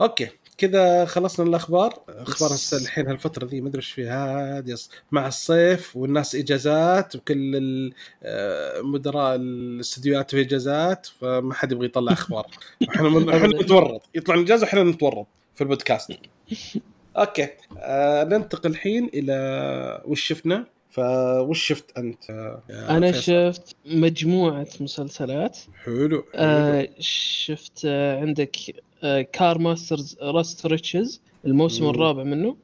Okay 0.00 0.28
كذا 0.58 1.04
خلصنا 1.04 1.48
الأخبار. 1.48 2.02
أخبار 2.08 2.58
الحين 2.72 3.06
هالفترة 3.08 3.46
ذي 3.46 3.60
ما 3.60 3.68
أدري 3.68 3.78
إيش 3.78 3.90
فيها. 3.90 4.64
مع 5.12 5.26
الصيف 5.26 5.96
والناس 5.96 6.34
إجازات 6.34 7.16
وكل 7.16 7.92
آه، 8.22 8.80
مدراء 8.80 9.36
الاستديوهات 9.36 10.30
في 10.30 10.40
إجازات 10.40 11.06
فما 11.06 11.54
حد 11.54 11.72
يبغى 11.72 11.86
يطلع 11.86 12.12
أخبار. 12.12 12.46
إحنا 12.94 13.36
إحنا 13.36 13.46
نتورط. 13.46 14.02
يطلع 14.14 14.34
الإجازة 14.34 14.66
إحنا 14.66 14.82
نتورط 14.82 15.26
في 15.54 15.60
البودكاست. 15.60 16.12
Okay. 17.16 17.48
آه 17.78 18.24
ننتقل 18.24 18.70
الحين 18.70 19.10
إلى 19.14 20.02
وش 20.04 20.20
شفنا؟ 20.20 20.66
فوش 20.90 21.66
شفت 21.66 21.98
أنت؟ 21.98 22.30
أنا 22.70 23.12
فيصل. 23.12 23.22
شفت 23.22 23.76
مجموعة 23.86 24.66
مسلسلات. 24.80 25.58
حلو, 25.84 25.94
حلو. 25.94 26.24
آه 26.34 26.88
شفت 26.98 27.82
آه 27.86 28.20
عندك 28.20 28.56
آه 29.02 29.22
Car 29.22 29.58
Masters 29.58 30.16
Rust 30.22 30.66
Riches 30.66 31.20
الموسم 31.46 31.84
مم. 31.84 31.90
الرابع 31.90 32.22
منه. 32.22 32.56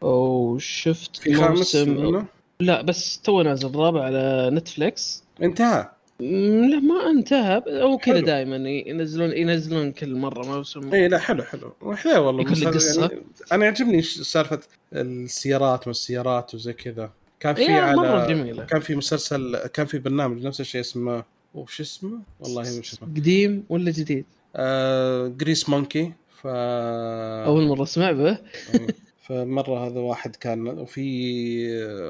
وشفت 0.00 1.16
في 1.16 1.30
موسم 1.34 2.26
لا 2.60 2.82
بس 2.82 3.20
تو 3.20 3.42
نازل 3.42 3.68
الرابع 3.68 4.04
على 4.04 4.50
نتفليكس 4.52 5.24
انتهى. 5.42 5.88
لا 6.20 6.80
ما 6.80 7.10
انتهى. 7.10 7.62
هو 7.68 7.98
كذا 7.98 8.20
دائما 8.20 8.56
ينزلون 8.56 9.32
ينزلون 9.32 9.92
كل 9.92 10.14
مرة 10.14 10.46
موسم 10.46 10.94
اي 10.94 11.08
لا 11.08 11.18
حلو 11.18 11.42
حلو. 11.42 11.72
وحلو 11.80 12.26
والله 12.26 12.44
كل 12.44 12.70
قصة. 12.70 13.02
يعني 13.02 13.22
أنا 13.52 13.64
يعجبني 13.64 14.02
سالفة 14.02 14.60
السيارات 14.92 15.86
والسيارات 15.86 16.54
وزي 16.54 16.72
كذا. 16.72 17.10
كان 17.40 17.54
في 17.54 17.72
على 17.72 17.96
مرة 17.96 18.26
جميلة. 18.26 18.64
كان 18.64 18.80
في 18.80 18.94
مسلسل 18.94 19.66
كان 19.66 19.86
في 19.86 19.98
برنامج 19.98 20.46
نفس 20.46 20.60
الشيء 20.60 20.80
اسمه 20.80 21.24
وش 21.54 21.80
اسمه؟ 21.80 22.20
والله 22.40 22.62
مش 22.62 22.92
اسمه 22.92 23.08
قديم 23.08 23.64
ولا 23.68 23.90
جديد؟ 23.90 24.24
آه 24.56 25.26
جريس 25.28 25.68
مونكي 25.68 26.12
ف 26.42 26.46
أول 26.46 27.66
مرة 27.68 27.82
أسمع 27.82 28.12
به. 28.12 28.38
فمرة 29.32 29.86
هذا 29.86 30.00
واحد 30.00 30.36
كان 30.36 30.68
وفي 30.68 31.02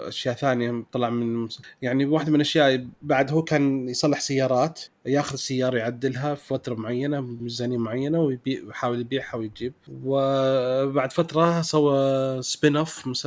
أشياء 0.08 0.34
ثانية 0.34 0.84
طلع 0.92 1.10
من 1.10 1.48
يعني 1.82 2.04
واحدة 2.04 2.28
من 2.28 2.36
الأشياء 2.36 2.86
بعد 3.02 3.32
هو 3.32 3.42
كان 3.42 3.88
يصلح 3.88 4.20
سيارات 4.20 4.80
ياخذ 5.06 5.36
سيارة 5.36 5.78
يعدلها 5.78 6.34
في 6.34 6.46
فترة 6.46 6.74
معينة 6.74 7.20
بميزانيه 7.20 7.78
معينة 7.78 8.20
ويحاول 8.20 9.00
يبيعها 9.00 9.36
ويجيب. 9.36 9.72
وبعد 10.04 11.12
فترة 11.12 11.62
سوى 11.62 12.42
spin 12.42 12.76
off 12.76 13.26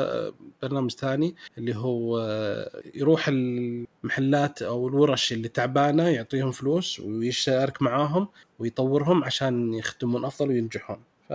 برنامج 0.62 0.92
ثاني 0.92 1.36
اللي 1.58 1.76
هو 1.76 2.20
يروح 2.96 3.28
المحلات 3.28 4.62
أو 4.62 4.88
الورش 4.88 5.34
اللي 5.34 5.48
تعبانة 5.48 6.08
يعطيهم 6.08 6.52
فلوس 6.52 7.00
ويشارك 7.00 7.82
معاهم 7.82 8.28
ويطورهم 8.60 9.24
عشان 9.24 9.74
يخدمون 9.74 10.26
أفضل 10.26 10.50
وينجحون. 10.50 10.98
ف 11.30 11.34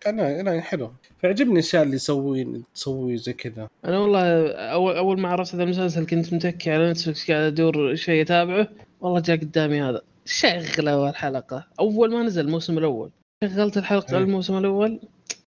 كان 0.00 0.18
يعني 0.18 0.60
حلو. 0.60 0.92
فيعجبني 1.20 1.52
الأشياء 1.52 1.82
اللي 1.82 1.94
يسوي 1.94 2.62
تسوي 2.74 3.16
زي 3.16 3.32
كذا. 3.32 3.68
أنا 3.84 3.98
والله 3.98 4.52
اول 4.52 4.96
أول 4.96 5.20
ما 5.20 5.28
عرفت 5.28 5.54
هذا 5.54 5.62
المسلسل 5.62 6.06
كنت 6.06 6.34
متكي 6.34 6.70
على 6.70 6.90
نتفلكس 6.90 7.30
قاعد 7.30 7.42
أدور 7.42 7.94
شيء 7.94 8.22
أتابعه. 8.22 8.68
والله 9.00 9.20
جاء 9.20 9.36
قدامي 9.36 9.82
هذا. 9.82 10.00
شغلة 10.24 10.92
اول 10.92 11.16
حلقه 11.16 11.66
أول 11.80 12.12
ما 12.12 12.22
نزل 12.22 12.44
الموسم 12.44 12.78
الأول. 12.78 13.10
شغلت 13.44 13.76
الحلقة 13.76 14.18
هي. 14.18 14.22
الموسم 14.22 14.58
الأول. 14.58 15.00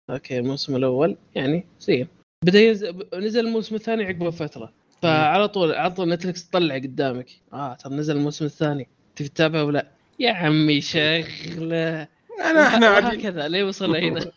Okay 0.10 0.40
الموسم 0.40 0.76
الأول. 0.76 1.18
يعني 1.36 1.64
زين. 1.80 2.08
بدأ 2.46 2.60
ينزل 2.60 3.04
نزل 3.14 3.48
الموسم 3.48 3.76
الثاني 3.76 4.04
عقب 4.04 4.30
فترة. 4.30 4.74
فعلى 5.02 5.48
طول 5.48 5.72
على 5.72 5.92
طول 5.92 6.10
نتفلكس 6.10 6.50
تطلع 6.50 6.76
قدامك. 6.76 7.30
آه 7.54 7.74
ترى 7.74 7.96
نزل 7.96 8.18
الموسم 8.18 8.46
الثاني. 8.46 8.88
تبي 9.16 9.30
تتابعه 9.30 9.64
ولا؟ 9.64 9.88
يا 10.20 10.32
عمي 10.32 10.82
شغلة. 10.82 12.08
أنا 12.40 12.68
إحنا 12.68 13.14
هكذا 13.14 13.48
ليه 13.48 13.64
وصل 13.64 13.96
هنا 13.96 14.32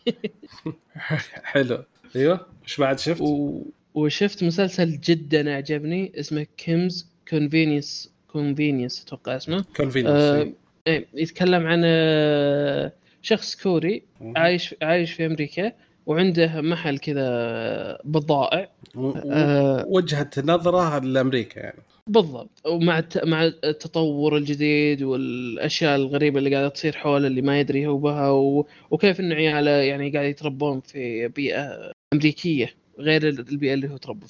حلو. 1.43 1.83
أيوه. 2.15 2.45
إيش 2.63 2.77
بعد 2.77 2.99
شفت؟ 2.99 3.21
و... 3.21 3.61
وشفت 3.93 4.43
مسلسل 4.43 4.99
جدا 4.99 5.53
أعجبني 5.53 6.11
اسمه 6.19 6.45
Kim's 6.57 7.07
Convenience 7.29 8.11
Convenience 8.27 9.03
أتوقع 9.03 9.35
اسمه. 9.35 9.65
Convenience 9.77 10.13
آه... 10.13 10.51
إيه، 10.87 11.07
يتكلم 11.13 11.67
عن 11.67 11.81
آه، 11.85 12.91
شخص 13.21 13.55
كوري 13.55 14.03
عايش 14.35 14.75
عايش 14.81 15.13
في 15.13 15.25
أمريكا 15.25 15.71
وعنده 16.05 16.61
محل 16.61 16.97
كذا 16.97 17.97
بضائع. 18.03 18.69
آه 18.95 19.85
وجهة 19.87 20.29
نظره 20.37 20.99
لأمريكا 20.99 21.59
يعني. 21.59 21.81
بالضبط. 22.07 22.61
ومع 22.65 23.03
مع 23.23 23.45
التطور 23.45 24.37
الجديد 24.37 25.03
والأشياء 25.03 25.95
الغريبة 25.95 26.39
اللي 26.39 26.55
قاعدة 26.55 26.69
تصير 26.69 26.95
حوله 26.95 27.27
اللي 27.27 27.41
ما 27.41 27.59
يدري 27.59 27.87
هو 27.87 27.97
بها 27.97 28.29
و... 28.29 28.67
وكيف 28.91 29.19
إنه 29.19 29.35
عياله 29.35 29.71
يعني 29.71 30.09
قاعد 30.09 30.25
يتربون 30.25 30.81
في 30.81 31.27
بيئة 31.27 31.91
أمريكية 32.13 32.73
غير 32.99 33.27
البيئة 33.27 33.73
اللي 33.73 33.89
هو 33.89 33.97
تربى 33.97 34.25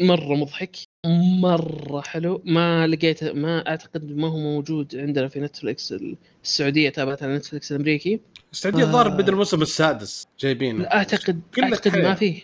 مرة 0.00 0.34
مضحك 0.34 0.76
مرة 1.40 2.00
حلو. 2.00 2.42
ما 2.44 2.86
لقيت 2.86 3.24
ما 3.24 3.68
أعتقد 3.68 4.16
ما 4.16 4.28
هو 4.28 4.38
موجود 4.38 4.96
عندنا 4.96 5.28
في 5.28 5.40
نتفلكس 5.40 5.94
السعودية 6.44 6.88
تابعت 6.88 7.22
على 7.22 7.36
نتفلكس 7.36 7.72
الأمريكي. 7.72 8.20
السعودية 8.52 8.84
الظاهر 8.84 9.08
بدا 9.08 9.32
الموسم 9.32 9.62
السادس 9.62 10.26
جايبينه. 10.40 10.84
اعتقد 10.84 11.40
أعتقد 11.62 11.98
ما 11.98 12.14
فيه 12.14 12.42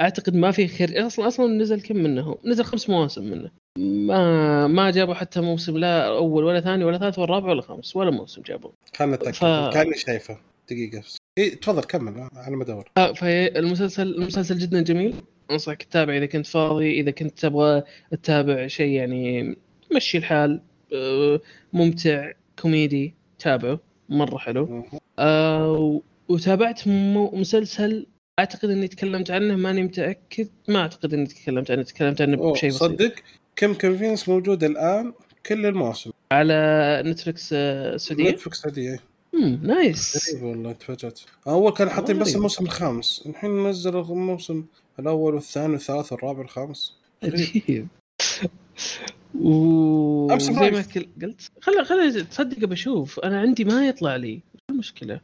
أعتقد 0.00 0.34
ما 0.36 0.50
في 0.50 0.68
خير. 0.68 1.06
أصلا 1.06 1.28
أصلا 1.28 1.46
نزل 1.46 1.80
كم 1.80 1.96
منه 1.96 2.38
نزل 2.44 2.64
خمس 2.64 2.90
مواسم 2.90 3.24
منه. 3.24 3.63
ما 3.78 4.66
ما 4.66 4.90
جابوا 4.90 5.14
حتى 5.14 5.40
موسم 5.40 5.78
لا 5.78 6.06
أول 6.06 6.44
ولا 6.44 6.60
ثاني 6.60 6.84
ولا 6.84 6.98
ثالث 6.98 7.18
ولا 7.18 7.34
رابع 7.34 7.48
ولا 7.48 7.62
خامس 7.62 7.96
ولا 7.96 8.10
موسم 8.10 8.42
جابوا. 8.42 8.70
خلنا 8.96 9.16
نتاكد 9.16 9.34
ف... 9.34 9.44
كاني 9.74 9.94
شايفه. 9.94 10.38
دقيقة 10.70 11.02
اي 11.38 11.50
تفضل 11.50 11.82
كمل. 11.82 12.28
على 12.36 12.56
ما 12.56 12.62
ادور 12.62 12.90
آه 12.96 13.12
فالمسلسل 13.12 14.14
المسلسل 14.14 14.58
جدا 14.58 14.82
جميل. 14.82 15.14
أنصحك 15.50 15.82
تتابع 15.82 16.16
إذا 16.16 16.26
كنت 16.26 16.46
فاضي 16.46 17.00
إذا 17.00 17.10
كنت 17.10 17.38
تبغى 17.38 17.82
تتابع 18.10 18.66
شيء 18.66 18.90
يعني 18.90 19.56
مشي 19.96 20.18
الحال 20.18 20.60
آه، 20.92 21.40
ممتع 21.72 22.32
كوميدي 22.62 23.14
تابعه 23.38 23.80
مرة 24.08 24.38
حلو. 24.38 24.84
آه 25.18 26.00
وتابعت 26.28 26.88
مسلسل 26.88 28.06
أعتقد 28.38 28.70
إني 28.70 28.88
تكلمت 28.88 29.30
عنه 29.30 29.56
ماني 29.56 29.82
متأكد. 29.82 30.48
ما 30.68 30.78
أعتقد 30.78 31.14
إني 31.14 31.26
تكلمت 31.26 31.70
عنه 31.70 31.82
تكلمت 31.82 32.20
عنه 32.22 32.52
بشيء 32.52 32.70
بسيط. 32.70 32.82
صدق؟ 32.82 33.14
Kim's 33.56 33.74
Convenience 33.74 34.28
موجود 34.28 34.64
الآن 34.64 35.12
كل 35.46 35.66
المواسم. 35.66 36.10
على 36.32 37.02
نتفلكس 37.06 37.52
السعوديه؟ 37.52 38.30
نتفلكس 38.30 38.58
السعوديه 38.58 39.00
امم 39.34 39.60
nice. 39.62 40.30
غريب 40.34 40.42
والله 40.44 40.72
تفاجأت. 40.72 41.20
أول 41.46 41.72
كان 41.72 41.90
حاطين 41.90 42.18
بس 42.18 42.34
الموسم 42.36 42.64
الخامس. 42.64 43.22
الحين 43.26 43.66
نزلوا 43.68 44.02
الموسم 44.04 44.64
الأول 44.98 45.34
والثاني 45.34 45.72
والثالث 45.72 46.12
والرابع 46.12 46.38
والخامس 46.38 46.96
عجيب 47.22 47.88
و 49.34 50.38
زي 50.38 50.52
ما 50.70 50.84
قلت 51.22 51.50
خلي 51.60 51.84
خلي 51.84 52.22
تصدق 52.24 52.58
بشوف 52.58 53.20
أنا 53.20 53.40
عندي 53.40 53.64
ما 53.64 53.88
يطلع 53.88 54.16
لي. 54.16 54.40
المشكلة؟ 54.70 55.20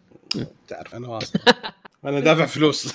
تعرف 0.69 0.95
أنا 0.95 1.09
واصل. 1.09 1.39
أنا 2.05 2.21
دافع 2.21 2.47
فلوس. 2.47 2.95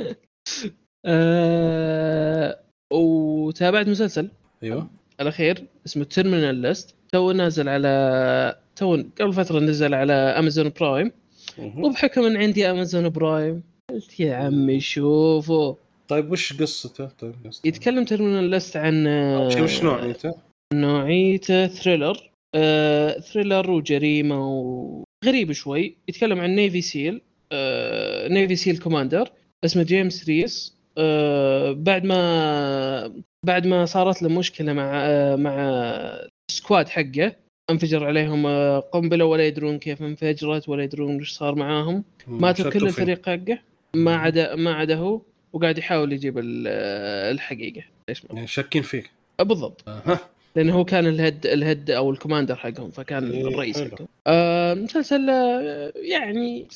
أه... 1.04 2.59
وتابعت 3.50 3.88
مسلسل. 3.88 4.28
أيوه. 4.62 4.90
الأخير 5.20 5.64
اسمه 5.86 6.04
Terminal 6.04 6.54
List 6.54 6.94
تو 7.12 7.32
نازل 7.32 7.68
على 7.68 8.56
تو 8.76 9.02
قبل 9.20 9.32
فترة 9.32 9.60
نزل 9.60 9.94
على 9.94 10.12
Amazon 10.12 10.72
Prime 10.80 11.12
وبحكم 11.58 12.24
إن 12.24 12.36
عندي 12.36 12.70
Amazon 12.70 13.08
Prime 13.08 13.62
قلت 13.90 14.20
يا 14.20 14.34
عمي 14.34 14.80
شوفوا. 14.80 15.74
طيب 16.08 16.32
وش 16.32 16.52
قصته؟ 16.52 17.06
طيب 17.06 17.34
قصته. 17.46 17.68
يتكلم 17.68 18.04
Terminal 18.04 18.44
List 18.44 18.76
عن 18.76 19.06
وش 19.62 19.82
نوعيته؟ 19.82 20.34
نوعيته 20.74 21.66
thriller 21.66 22.30
آه، 22.54 23.18
thriller 23.18 23.70
وجريمة 23.70 24.48
وغريب 24.48 25.52
شوي. 25.52 25.96
يتكلم 26.08 26.40
عن 26.40 26.50
Navy 26.50 26.80
SEAL 26.80 27.20
آه، 27.52 28.28
Navy 28.28 28.56
SEAL 28.56 28.78
commander 28.78 29.30
اسمه 29.64 29.82
جيمس 29.82 30.28
ريس 30.28 30.74
آه، 30.76 30.79
بعد 31.74 32.04
ما 32.04 33.22
بعد 33.46 33.66
ما 33.66 33.84
صارت 33.84 34.22
له 34.22 34.28
مشكلة 34.28 34.72
مع 34.72 34.90
آه، 34.94 35.36
مع 35.36 35.54
ال 36.50 36.56
squad 36.56 36.88
حقه 36.88 37.36
انفجر 37.70 38.04
عليهم 38.04 38.46
قنبلة 38.80 39.24
ولا 39.24 39.46
يدرون 39.46 39.78
كيف 39.78 40.02
انفجرت 40.02 40.68
ولا 40.68 40.82
يدرون 40.82 41.18
إيش 41.18 41.30
صار 41.30 41.54
معاهم. 41.54 42.04
ماتوا 42.26 42.70
كل 42.70 42.86
الفريق 42.86 43.26
حقه. 43.26 43.58
ما 43.94 44.16
عدا 44.16 44.54
ما 44.54 44.74
عدا 44.74 44.96
هو 44.96 45.20
وقاعد 45.52 45.78
يحاول 45.78 46.12
يجيب 46.12 46.34
الحقيقة. 46.38 47.82
ليش 48.08 48.22
يعني 48.24 48.46
شاكين 48.46 48.82
فيك. 48.82 49.10
بالضبط. 49.40 49.88
أه. 49.88 50.18
لأنه 50.56 50.74
هو 50.74 50.84
كان 50.84 51.06
ال 51.06 51.14
head 51.14 51.46
ال 51.46 51.55
head 51.55 51.90
أو 51.90 52.10
ال 52.10 52.15
commander 52.15 52.56
حقهم 52.56 52.90
فكان 52.90 53.30
إيه 53.30 53.48
الرئيس 53.48 53.80
حقهم. 53.80 54.08
آه 54.26 54.74
مسلسل 54.74 55.28
يعني 55.94 56.66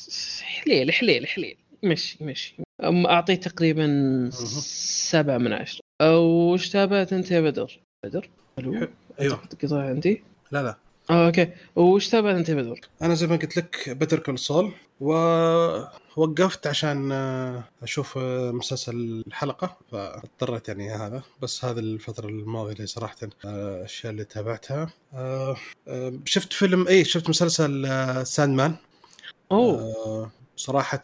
حليو 0.41 0.93
حليو 0.93 1.27
حليو. 1.27 1.57
مشي 1.85 2.23
مشي. 2.23 2.55
أعطيه 2.83 3.35
تقريبا 3.35 4.29
سبعة 5.11 5.37
من 5.37 5.53
عشرة. 5.53 5.81
وش 6.01 6.69
تابعت 6.69 7.13
أنت 7.13 7.31
يا 7.31 7.41
بدر؟ 7.41 7.79
بدر؟ 8.05 8.29
ألو؟ 8.59 8.87
أيوه. 9.19 9.39
قطع 9.63 9.81
عندي؟ 9.81 10.23
لا 10.51 10.63
لا. 10.63 10.77
آه 11.09 11.25
okay. 11.25 11.49
وش 11.75 12.09
تابعت 12.09 12.35
أنت 12.35 12.49
يا 12.49 12.55
بدر؟ 12.55 12.79
أنا 13.01 13.13
زي 13.13 13.27
ما 13.27 13.35
قلت 13.35 13.57
لك 13.57 13.89
Better 13.89 14.19
Call 14.19 14.45
Saul 14.45 14.71
ووقفت 14.99 16.67
عشان 16.67 17.11
آه، 17.11 17.63
أشوف 17.83 18.17
آه، 18.17 18.51
مسلسل 18.51 19.23
الحلقة 19.27 19.77
فاضطريت 19.91 20.67
يعني 20.67 20.91
هذا. 20.91 21.21
بس 21.41 21.65
هذه 21.65 21.79
الفترة 21.79 22.27
الماضية 22.27 22.73
اللي 22.73 22.87
صراحة 22.87 23.15
الأشياء 23.23 24.09
آه، 24.09 24.13
اللي 24.13 24.23
تابعتها. 24.23 24.89
شفت 26.25 26.53
فيلم 26.53 26.87
اي 26.87 27.03
شفت 27.05 27.29
مسلسل 27.29 27.87
Sandman 28.27 28.75
أوه. 29.51 30.31
صراحة 30.55 31.01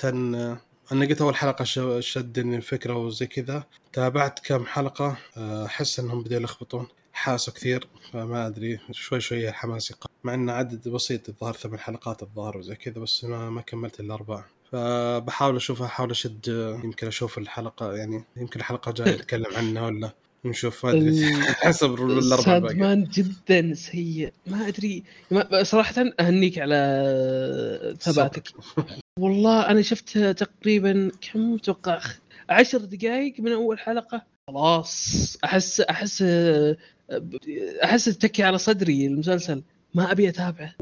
أنا 0.91 1.05
قلت 1.05 1.21
أول 1.21 1.35
حلقة 1.35 1.63
شدني 1.99 2.55
الفكرة 2.55 2.93
وزي 2.93 3.27
كذا. 3.27 3.63
تابعت 3.93 4.39
كم 4.39 4.65
حلقة 4.65 5.17
أحس 5.37 5.99
إنهم 5.99 6.23
بدأوا 6.23 6.41
يلخبطون. 6.41 6.87
حاسه 7.13 7.51
كثير 7.51 7.87
فما 8.11 8.47
أدري 8.47 8.79
شوي 8.91 9.19
شوي 9.19 9.51
حماسي 9.51 9.95
مع 10.23 10.33
انه 10.33 10.53
عدد 10.53 10.89
بسيط 10.89 11.29
الظاهر 11.29 11.53
ثمان 11.53 11.79
حلقات 11.79 12.23
الظاهر 12.23 12.57
وزي 12.57 12.75
كذا 12.75 12.99
بس 12.99 13.23
ما, 13.23 13.49
ما 13.49 13.61
كملت 13.61 13.99
إلا 13.99 14.13
أربعة. 14.13 14.45
فبحاول 14.71 15.55
أشوفها 15.55 15.87
أحاول 15.87 16.11
أشد 16.11 16.47
يمكن 16.83 17.07
أشوف 17.07 17.37
الحلقة 17.37 17.93
يعني 17.93 18.23
يمكن 18.37 18.59
الحلقة 18.59 18.89
الجايه 18.89 19.15
نتكلم 19.15 19.55
عنها 19.57 19.85
ولا. 19.85 20.11
نشوف 20.45 20.85
حسب 21.65 21.93
الأربعة 21.93 22.41
سادمان 22.41 23.03
جدا 23.03 23.73
سيء. 23.73 24.33
ما 24.47 24.67
أدري. 24.67 25.03
ما 25.31 25.63
صراحة 25.63 26.05
أهنيك 26.19 26.59
على 26.59 27.95
ثباتك. 27.99 28.47
والله 29.19 29.69
أنا 29.69 29.81
شفت 29.81 30.17
تقريبا 30.17 31.11
كم؟ 31.21 31.55
أتوقع 31.55 32.01
عشر 32.49 32.77
دقائق 32.77 33.39
من 33.39 33.51
أول 33.51 33.79
حلقة. 33.79 34.21
خلاص. 34.47 35.37
أحس 35.43 35.81
أحس 35.81 36.23
أحس 37.83 38.05
تكي 38.05 38.43
على 38.43 38.57
صدري 38.57 39.07
المسلسل. 39.07 39.63
ما 39.95 40.11
أبي 40.11 40.29
أتابعه. 40.29 40.75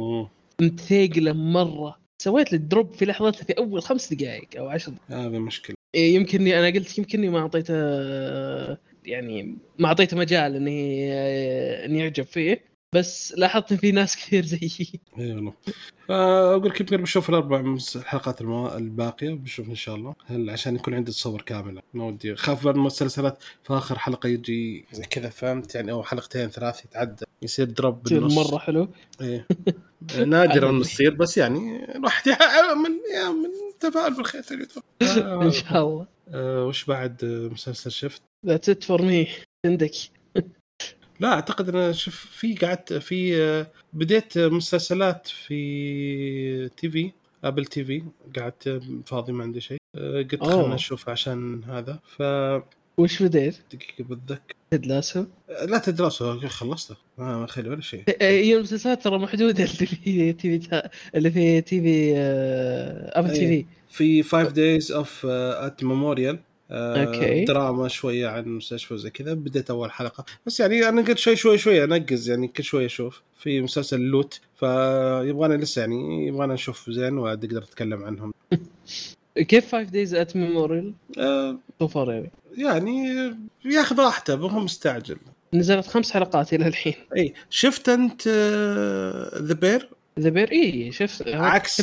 متثقلة 0.62 1.34
مرة. 1.34 2.00
سويت 2.22 2.52
لي 2.52 2.58
drop 2.58 2.94
في 2.94 3.06
لحظتها 3.06 3.44
في 3.44 3.54
أول 3.54 3.82
خمس 3.82 4.14
دقائق 4.14 4.48
أو 4.58 4.68
عشر. 4.68 4.92
دقائق 4.92 5.26
هذا 5.26 5.40
مشكلة. 5.40 5.76
إيه، 5.96 6.16
يمكنني 6.16 6.60
أنا 6.60 6.68
قلت 6.68 6.98
يمكنني 6.98 7.30
ما 7.30 7.40
أعطيته 7.40 7.74
يعني 9.10 9.58
ما 9.80 9.88
أعطيته 9.88 10.18
مجال 10.18 10.56
إني 10.56 11.14
إني 11.86 12.04
أعجب 12.04 12.26
فيه 12.26 12.70
بس 12.96 13.34
لاحظت 13.38 13.72
إن 13.72 13.78
في 13.78 13.92
ناس 13.92 14.16
كثير 14.16 14.46
زيي. 14.46 15.00
إي 15.20 15.34
والله. 15.34 15.54
فأقول 16.08 16.70
لك 16.70 16.80
يمكن 16.80 16.98
بشوف 16.98 17.30
الأربع 17.30 17.78
الحلقات 17.96 18.42
الباقية 18.42 19.34
بشوف 19.34 19.70
إن 19.70 19.76
شاء 19.76 19.96
الله. 19.96 20.16
هل 20.26 20.50
عشان 20.50 20.76
يكون 20.76 20.94
عندي 20.94 21.12
تصور 21.12 21.42
كامل 21.42 21.82
ما 21.94 22.04
ودي. 22.04 22.36
خاف 22.36 22.66
بعض 22.66 22.76
المسلسلات 22.76 23.44
في 23.64 23.74
اخر 23.74 24.00
حلقة 24.00 24.30
يجي 24.30 24.86
زي 24.92 25.04
كذا 25.04 25.30
فهمت؟ 25.30 25.76
يعني 25.76 25.92
أو 25.92 26.04
حلقتين 26.04 26.50
ثلاث 26.50 26.86
يتعدى. 26.86 27.26
يصير 27.42 27.66
drop 27.66 28.04
بالنص. 28.04 28.38
مرة 28.38 28.58
حلو. 28.58 28.90
إيه 29.22 29.48
نادرا 30.26 30.70
إنه 30.70 30.80
يصير 30.80 31.14
بس 31.14 31.38
يعني 31.38 31.96
الواحد 31.96 32.28
من 32.30 32.92
من 33.42 33.50
تفاؤل 33.80 34.14
بالخير 34.14 34.44
إن 35.22 35.52
شاء 35.52 35.88
الله. 35.88 36.08
آه 36.30 36.66
وش 36.66 36.86
بعد 36.86 37.26
مسلسل 37.26 37.92
شفت؟ 37.92 38.22
that's 38.46 38.70
it 38.70 38.84
for 38.84 39.02
me 39.02 39.28
عندك. 39.66 39.92
لا 41.20 41.34
أعتقد 41.34 41.70
أنا 41.70 41.92
شوف 41.92 42.16
في 42.16 42.56
قعدت 42.56 42.94
في 42.94 43.66
بديت 43.94 44.38
مسلسلات 44.38 45.28
في 45.28 46.70
TV 46.70 47.12
Apple 47.44 47.66
TV. 47.66 48.04
قعدت 48.38 48.82
فاضي 49.06 49.32
ما 49.32 49.44
عندي 49.44 49.62
شيء. 49.62 49.78
قلت 49.98 50.44
خلنا 50.44 50.76
نشوف 50.76 51.10
عشان 51.10 51.64
هذا. 51.64 52.00
ف 52.18 52.22
وش 53.00 53.24
بديت؟ 53.24 53.56
دقيقة 53.74 54.16
بتذكر. 54.16 54.56
Ted 54.72 54.90
Lasso؟ 54.90 55.26
لا 55.66 55.78
Ted 55.78 56.01
Lasso 56.01 56.40
خلصته 56.40 56.96
ما 57.18 57.48
خلي 57.48 57.70
ولا 57.70 57.82
شيء. 57.82 58.04
هي 58.22 58.58
المسلسلات 58.58 59.04
ترى 59.04 59.20
محدودة. 59.20 59.64
اللي 59.64 59.86
في 59.86 60.34
TV 60.34 60.90
اللي 61.16 61.32
في 61.32 61.62
TV 61.62 62.14
Apple 63.16 63.32
TV 63.32 63.66
في 63.90 64.24
5 64.24 64.50
Days 64.50 64.92
of 64.92 65.26
at 65.26 65.84
Memorial 65.84 66.40
okay. 66.72 67.46
دراما 67.46 67.88
شوية 67.88 68.28
عن 68.28 68.48
مستشفى 68.48 68.94
وزي 68.94 69.10
كذا. 69.10 69.34
بديت 69.34 69.70
أول 69.70 69.92
حلقة. 69.92 70.26
بس 70.46 70.60
يعني 70.60 70.90
أنا 70.90 71.02
قلت 71.02 71.18
شوي 71.18 71.36
شوي 71.36 71.58
شوي 71.58 71.84
أنقز 71.84 72.30
يعني 72.30 72.48
كل 72.48 72.64
شوي 72.64 72.86
أشوف. 72.86 73.22
في 73.40 73.62
مسلسل 73.62 74.00
Loot 74.00 74.40
فيبغانا 74.56 75.54
لسه 75.54 75.80
يعني 75.80 76.28
يبغانا 76.28 76.54
نشوف 76.54 76.90
زين 76.90 77.18
ونقدر 77.18 77.64
نتكلم 77.64 78.04
عنهم. 78.04 78.34
كيف 79.48 79.76
5 79.76 79.90
Days 79.90 80.16
at 80.16 80.36
Memorial؟ 80.36 80.94
slow 81.80 81.90
يعني 81.96 82.32
يعني 82.58 83.36
ياخذ 83.66 84.00
راحته 84.00 84.36
مو 84.36 84.60
مستعجل 84.60 85.18
نزلت 85.54 85.88
خمس 85.88 86.12
حلقات 86.12 86.54
إلى 86.54 86.68
الحين 86.68 86.94
اي 87.16 87.34
شفت 87.50 87.90
أنت 87.90 88.28
The 89.38 89.54
Bear؟ 89.54 89.90
The 90.20 90.30
Bear 90.30 90.52
اي 90.52 90.92
شفت 90.92 91.28
عكس 91.28 91.82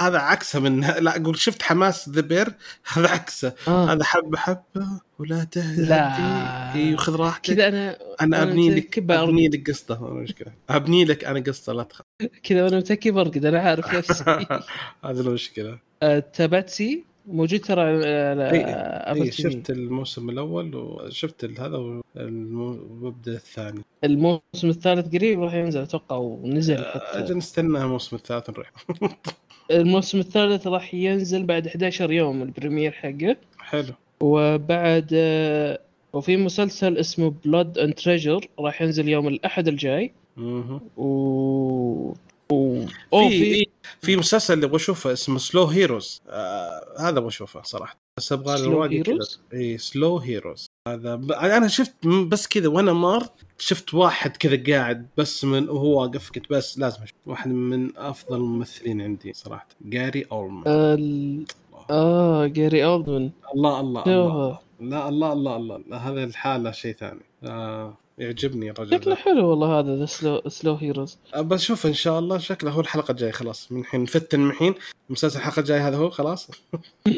هذا 0.00 0.18
عكسه 0.18 0.60
من 0.60 0.80
لا 0.80 1.16
أقول 1.16 1.38
شفت 1.38 1.62
حماس 1.62 2.08
ذا 2.08 2.20
بير 2.20 2.48
هذا 2.92 3.08
عكسه. 3.08 3.52
آه. 3.68 3.92
هذا 3.92 4.04
حبة 4.04 4.38
حبة 4.38 5.00
ولا 5.18 5.44
تهدي 5.44 5.82
لا. 5.82 6.74
اي 6.74 6.96
خذ 6.96 7.16
راحتك. 7.16 7.54
كذا 7.54 7.68
أنا 7.68 7.98
أنا 8.20 8.42
أبني 8.42 8.74
لك 8.74 8.98
أبني 9.10 9.48
لك 9.48 9.70
قصته 9.70 10.08
المشكلة 10.08 10.52
أبني 10.70 11.04
لك 11.04 11.24
أنا 11.24 11.40
قصة 11.40 11.72
لا 11.72 11.82
تخاف. 11.82 12.06
كذا 12.44 12.64
وأنا 12.64 12.76
متكي 12.76 13.10
برقد 13.10 13.44
أنا 13.44 13.60
عارف 13.60 13.94
نفسي. 13.94 14.24
هذه 15.04 15.20
المشكلة. 15.20 15.78
أه 16.02 16.18
تابعتي 16.18 17.04
موجود 17.28 17.60
ترى 17.60 17.80
على 17.80 18.50
إي 18.50 19.22
إيه 19.24 19.30
شفت 19.30 19.70
الموسم 19.70 20.30
الأول 20.30 20.76
وشفت 20.76 21.60
هذا 21.60 21.76
وببدا 22.16 23.32
الثاني. 23.32 23.80
الموسم 24.04 24.68
الثالث 24.68 25.14
قريب 25.16 25.42
راح 25.42 25.54
ينزل 25.54 25.80
أتوقع 25.80 26.16
ونزل 26.16 26.76
آه، 26.76 26.90
حتى. 26.94 27.18
أجل 27.18 27.36
نستنى 27.36 27.78
الموسم 27.78 28.16
الثالث 28.16 28.50
نروح 28.50 28.72
الموسم 29.70 30.18
الثالث 30.18 30.66
راح 30.66 30.94
ينزل 30.94 31.44
بعد 31.46 31.66
11 31.66 32.12
يوم 32.12 32.42
ال 32.42 32.48
premiere 32.48 32.92
حقه. 32.92 33.36
حلو. 33.58 33.94
وبعد 34.20 35.10
آه، 35.14 35.78
وفي 36.12 36.36
مسلسل 36.36 36.98
اسمه 36.98 37.34
Blood 37.44 37.78
and 37.78 37.94
Treasure 37.94 38.48
راح 38.58 38.82
ينزل 38.82 39.08
يوم 39.08 39.28
الأحد 39.28 39.68
الجاي. 39.68 40.12
أها 40.38 40.80
و 40.96 42.14
و... 42.52 42.86
في 43.10 43.30
في 43.30 43.66
في 44.00 44.16
مسلسل 44.16 44.54
اللي 44.54 44.66
أبغى 44.66 44.76
أشوفه 44.76 45.12
اسمه 45.12 45.38
Slow 45.38 45.64
Horses 45.64 46.22
آه 46.28 46.94
هذا 46.98 47.18
أبغى 47.18 47.28
أشوفه 47.28 47.62
صراحة. 47.62 47.96
بس 48.18 48.32
أبغى 48.32 48.56
Slow 48.56 48.82
Horses؟ 48.82 49.40
اي 49.54 49.78
Slow 49.78 50.18
Horses 50.18 50.66
هذا 50.88 51.14
ب... 51.14 51.32
أنا 51.32 51.68
شفت 51.68 52.06
بس 52.06 52.46
كذا 52.46 52.68
وأنا 52.68 52.92
مار 52.92 53.28
شفت 53.58 53.94
واحد 53.94 54.36
كذا 54.36 54.62
قاعد 54.72 55.06
بس 55.16 55.44
من 55.44 55.68
وهو 55.68 56.00
واقف 56.00 56.30
قلت 56.30 56.50
بس 56.50 56.78
لازم 56.78 57.02
أشوف. 57.02 57.16
واحد 57.26 57.50
من 57.50 57.96
أفضل 57.96 58.36
الممثلين 58.36 59.00
عندي 59.00 59.32
صراحة. 59.32 59.68
Gary 59.80 60.26
Oldman 60.32 60.64
ال... 60.66 61.44
آه 61.90 62.46
Gary 62.46 62.84
Oldman 62.84 63.30
الله 63.54 63.80
الله 63.80 64.02
الله 64.02 64.58
لا 64.80 65.08
الله. 65.08 65.32
الله 65.32 65.56
الله, 65.56 65.56
الله. 65.56 65.96
هذا 65.96 66.24
الحالة 66.24 66.70
شيء 66.70 66.94
ثاني. 66.94 67.20
آه. 67.44 67.94
يعجبني 68.18 68.70
الرجل 68.70 69.00
شكله 69.00 69.14
حلو 69.14 69.48
والله 69.48 69.78
هذا 69.78 69.96
ذا 69.96 70.06
سلو 70.06 70.42
Slow 70.48 70.74
Horses 70.74 71.18
بشوف 71.36 71.86
إن 71.86 71.94
شاء 71.94 72.18
الله 72.18 72.38
شكله 72.38 72.70
هو 72.70 72.80
الحلقة 72.80 73.12
الجاية 73.12 73.30
خلاص. 73.30 73.72
من 73.72 73.80
الحين 73.80 74.02
نفتن 74.02 74.40
من 74.40 74.50
الحين 74.50 74.74
مسلسل 75.10 75.38
الحلقة 75.38 75.60
الجاية 75.60 75.88
هذا 75.88 75.96
هو 75.96 76.10
خلاص. 76.10 76.50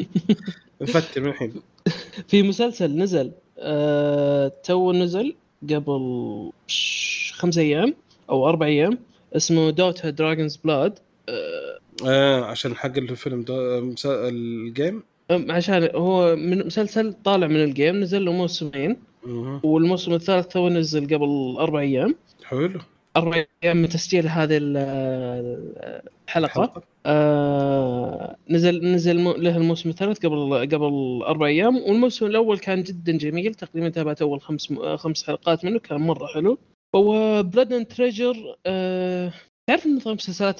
نفتن 0.81 1.21
من 1.21 1.29
الحين 1.29 1.53
في 2.27 2.43
مسلسل 2.43 2.97
نزل 2.97 3.31
آه 3.59 4.51
تو 4.63 4.91
نزل 4.91 5.35
قبل 5.69 6.51
خمس 7.33 7.57
أيام 7.57 7.93
أو 8.29 8.49
أربع 8.49 8.65
أيام 8.65 8.97
اسمه 9.35 9.69
DOTA 9.69 10.09
Dragon's 10.09 10.55
Blood 10.55 10.99
آه, 11.29 11.79
آه 12.05 12.45
عشان 12.45 12.75
حق 12.75 12.97
الفيلم. 12.97 13.45
ال 14.05 14.25
game 14.25 15.03
عشان 15.31 15.89
هو 15.95 16.35
من 16.35 16.65
مسلسل 16.65 17.13
طالع 17.23 17.47
من 17.47 17.63
ال 17.63 17.69
game 17.69 17.95
نزل 17.99 18.25
له 18.25 18.31
موسمين. 18.31 19.10
والموسم 19.63 20.13
الثالث 20.13 20.47
تو 20.47 20.69
نزل 20.69 21.05
قبل 21.05 21.55
أربع 21.59 21.79
أيام. 21.79 22.15
حلو. 22.43 22.79
أربع 23.17 23.43
أيام 23.63 23.77
من 23.77 23.89
تسجيل 23.89 24.27
هذه 24.27 24.59
الحلقة. 26.27 26.83
آه 27.05 28.35
نزل 28.49 28.85
نزل 28.85 29.23
له 29.23 29.57
الموسم 29.57 29.89
الثالث 29.89 30.25
قبل 30.25 30.69
قبل 30.73 31.21
أربع 31.23 31.47
أيام. 31.47 31.77
والموسم 31.77 32.25
الأول 32.25 32.59
كان 32.59 32.83
جدا 32.83 33.17
جميل. 33.17 33.53
تقريبا 33.53 33.89
تابعت 33.89 34.21
أول 34.21 34.41
خمس 34.41 34.73
خمس 34.95 35.23
حلقات 35.23 35.65
منه. 35.65 35.79
كان 35.79 36.01
مرة 36.01 36.25
حلو. 36.25 36.57
و 36.95 37.08
Blood 37.08 37.73
and 37.73 37.85
Treasure 37.85 38.35
آه 38.65 39.33
تعرف 39.67 39.87
نظام 39.87 40.11
المسلسلات 40.11 40.59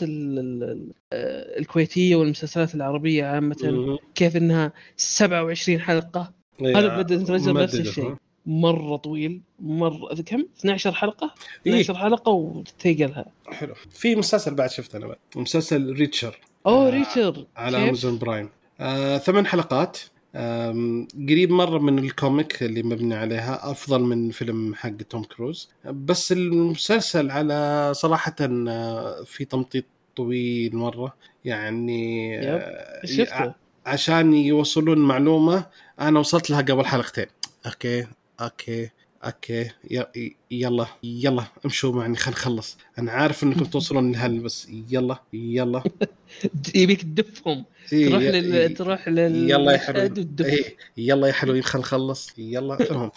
الكويتية 1.59 2.15
والمسلسلات 2.15 2.75
العربية 2.75 3.25
عامة 3.25 3.99
كيف 4.15 4.37
إنها 4.37 4.73
27 4.95 5.79
حلقة؟ 5.79 6.33
إيه، 6.61 6.77
هذا 6.77 6.87
Blood 6.87 7.11
and 7.11 7.27
Treasure 7.27 7.53
نفس 7.53 7.79
الشيء. 7.79 8.15
مرة 8.45 8.95
طويل 8.95 9.41
مرة 9.59 10.15
كم؟ 10.25 10.45
12 10.59 10.91
حلقة؟ 10.91 11.33
12 11.61 11.93
إيه؟ 11.93 11.99
حلقة 11.99 12.31
وتثقلها 12.31 13.25
حلو. 13.47 13.73
في 13.91 14.15
مسلسل 14.15 14.55
بعد 14.55 14.69
شفته 14.69 14.97
أنا 14.97 15.07
بعد 15.07 15.17
مسلسل 15.35 15.93
Reacher. 15.93 16.39
أوه 16.65 16.87
آه 16.87 16.89
Reacher. 16.89 17.45
على 17.55 17.77
Amazon 17.77 18.17
Prime. 18.17 18.49
آه 18.79 19.17
ثمان 19.17 19.45
حلقات. 19.45 19.97
قريب 21.29 21.51
مرة 21.51 21.79
من 21.79 21.99
ال 21.99 22.10
comic 22.10 22.63
اللي 22.63 22.83
مبني 22.83 23.15
عليها 23.15 23.71
أفضل 23.71 24.01
من 24.01 24.31
فيلم 24.31 24.75
حق 24.75 24.89
Tom 25.09 25.23
Cruise. 25.23 25.69
بس 25.85 26.31
المسلسل 26.31 27.31
على 27.31 27.91
صراحة 27.95 28.35
آه، 28.41 29.23
في 29.23 29.45
تمطيط 29.45 29.85
طويل 30.15 30.75
مرة. 30.75 31.15
يعني 31.45 32.39
آه، 32.39 33.05
شفته؟ 33.05 33.53
عشان 33.85 34.33
يوصلون 34.33 34.97
معلومة 34.97 35.65
أنا 35.99 36.19
وصلت 36.19 36.49
لها 36.49 36.61
قبل 36.61 36.85
حلقتين. 36.85 37.25
okay؟ 37.65 38.07
okay 38.41 38.89
okay. 39.25 39.71
يلا 40.51 40.87
يلا 41.03 41.43
امشوا 41.65 41.93
معي 41.93 42.15
خلينا 42.15 42.39
نخلص 42.39 42.77
أنا 42.99 43.11
عارف 43.11 43.43
إنكم 43.43 43.65
توصلون 43.73 44.11
لهل 44.11 44.39
بس 44.39 44.67
يلا 44.89 45.17
يلا. 45.33 45.83
يبيك 46.75 47.01
تدفهم. 47.01 47.65
إيه 47.93 48.09
تروح 48.09 48.23
لل... 48.23 48.73
تروح 48.73 49.07
لل 49.07 49.51
يلا 49.51 49.71
يا 49.71 49.77
حلوين 49.77 50.35
إيه 50.41 50.77
يلا 50.97 51.27
يا 51.27 51.33
حلوين 51.33 51.63
خل 51.63 51.79
نخلص 51.79 52.39
يلا 52.39 52.89
المهم. 52.91 53.11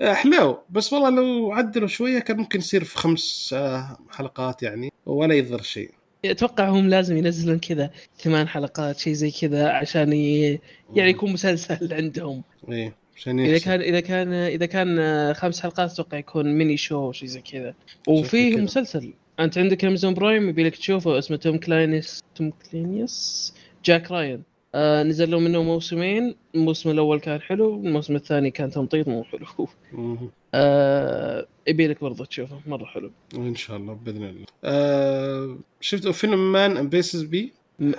حلو. 0.00 0.58
بس 0.70 0.92
والله 0.92 1.10
لو 1.10 1.52
عدلوا 1.52 1.88
شوية 1.88 2.18
كان 2.18 2.36
ممكن 2.36 2.58
يصير 2.58 2.84
في 2.84 2.98
خمس 2.98 3.50
آه، 3.56 3.98
حلقات 4.10 4.62
يعني 4.62 4.92
ولا 5.06 5.34
يضر 5.34 5.62
شيء. 5.62 5.90
أتوقع 6.24 6.68
هم 6.68 6.88
لازم 6.88 7.16
ينزلون 7.16 7.58
كذا 7.58 7.90
ثمان 8.18 8.48
حلقات 8.48 8.98
شيء 8.98 9.12
زي 9.12 9.30
كذا 9.30 9.68
عشان 9.68 10.12
ي... 10.12 10.60
يعني 10.94 11.10
يكون 11.10 11.32
مسلسل 11.32 11.94
عندهم. 11.94 12.42
إيه. 12.68 13.05
عشان 13.16 13.40
إذا 13.40 13.58
كان 13.58 13.80
إذا 13.80 14.00
كان 14.00 14.32
إذا 14.32 14.66
كان 14.66 15.34
خمس 15.34 15.60
حلقات 15.60 15.92
أتوقع 15.92 16.18
يكون 16.18 16.52
mini 16.52 16.76
show 16.76 17.12
شيء 17.12 17.28
زي 17.28 17.40
كذا. 17.40 17.74
وفيه 18.08 18.56
مسلسل. 18.56 19.12
أنت 19.40 19.58
عندك 19.58 19.84
Amazon 19.84 20.14
Prime 20.14 20.48
يبي 20.48 20.64
لك 20.64 20.76
تشوفه 20.76 21.18
اسمه 21.18 21.36
Tom 21.36 21.58
Clancy's 21.58 22.22
Tom 22.34 22.52
Clancy's 22.70 23.54
Jack 23.84 24.10
Ryan. 24.10 24.42
آه 24.74 25.02
نزل 25.02 25.30
له 25.30 25.38
منه 25.38 25.62
موسمين. 25.62 26.34
الموسم 26.54 26.90
الأول 26.90 27.20
كان 27.20 27.40
حلو 27.40 27.74
الموسم 27.74 28.16
الثاني 28.16 28.50
كان 28.50 28.70
تمطيط 28.70 29.08
مو 29.08 29.24
حلو. 29.24 29.68
آه 30.54 31.46
يبي 31.66 31.88
لك 31.88 32.00
برضه 32.00 32.24
تشوفه 32.24 32.60
مرة 32.66 32.84
حلو. 32.84 33.10
إن 33.34 33.54
شاء 33.54 33.76
الله 33.76 33.94
بإذن 33.94 34.24
الله. 34.24 34.44
آه 34.64 35.58
شفت 35.80 36.08
فيلم 36.08 36.52
Man 36.52 36.88
Versus 36.88 37.22
Bee 37.22 37.52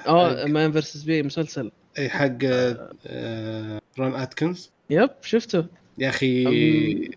آه 0.08 0.46
Man 0.46 0.72
Versus 0.72 1.04
Bee 1.04 1.24
مسلسل. 1.24 1.72
اي 1.98 2.10
حق 2.10 2.38
آه 2.44 2.92
آه 3.08 3.82
Rowan 4.00 4.16
Atkinson. 4.16 4.72
yep 4.90 5.10
شفته. 5.22 5.66
يا 5.98 6.10
أخي 6.10 6.44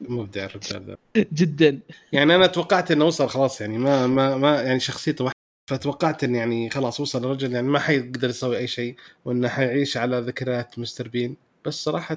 مبدع 0.00 0.44
الرجال 0.44 0.83
ذا 0.87 1.24
جدا. 1.33 1.80
يعني 2.12 2.35
أنا 2.35 2.46
توقعت 2.46 2.90
إنه 2.90 3.04
وصل 3.04 3.28
خلاص 3.28 3.61
يعني 3.61 3.78
ما 3.78 4.06
ما 4.06 4.37
ما 4.37 4.62
يعني 4.62 4.80
شخصيته 4.80 5.24
واحدة 5.24 5.37
فتوقعت 5.70 6.24
إن 6.24 6.35
يعني 6.35 6.70
خلاص 6.70 7.00
وصل 7.00 7.24
الرجل 7.24 7.52
يعني 7.52 7.68
ما 7.68 7.78
حيقدر 7.78 8.28
يسوي 8.28 8.59
أي 8.59 8.66
شيء 8.66 8.94
وإنه 9.24 9.48
حيعيش 9.48 9.96
على 9.96 10.20
ذكريات 10.20 10.78
Mr. 10.78 11.09
Bean. 11.09 11.37
بس 11.64 11.85
صراحة 11.85 12.14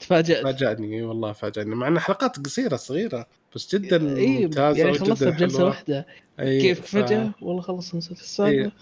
تفاجأت. 0.00 0.42
فاجأني 0.44 1.02
والله 1.02 1.32
فاجأني. 1.32 1.74
مع 1.74 1.88
انها 1.88 2.00
حلقات 2.00 2.38
قصيرة 2.38 2.76
صغيرة 2.76 3.26
بس 3.54 3.76
جدا 3.76 4.16
إيه 4.16 4.44
ممتازة 4.46 4.78
يعني 4.78 4.98
خلصها 4.98 5.30
بجلسة 5.30 5.64
واحدة. 5.64 6.06
كيف؟ 6.38 6.80
فجأة. 6.80 7.32
والله 7.42 7.62
خلص 7.62 7.92
المسلسل 7.92 8.44
أيه. 8.44 8.72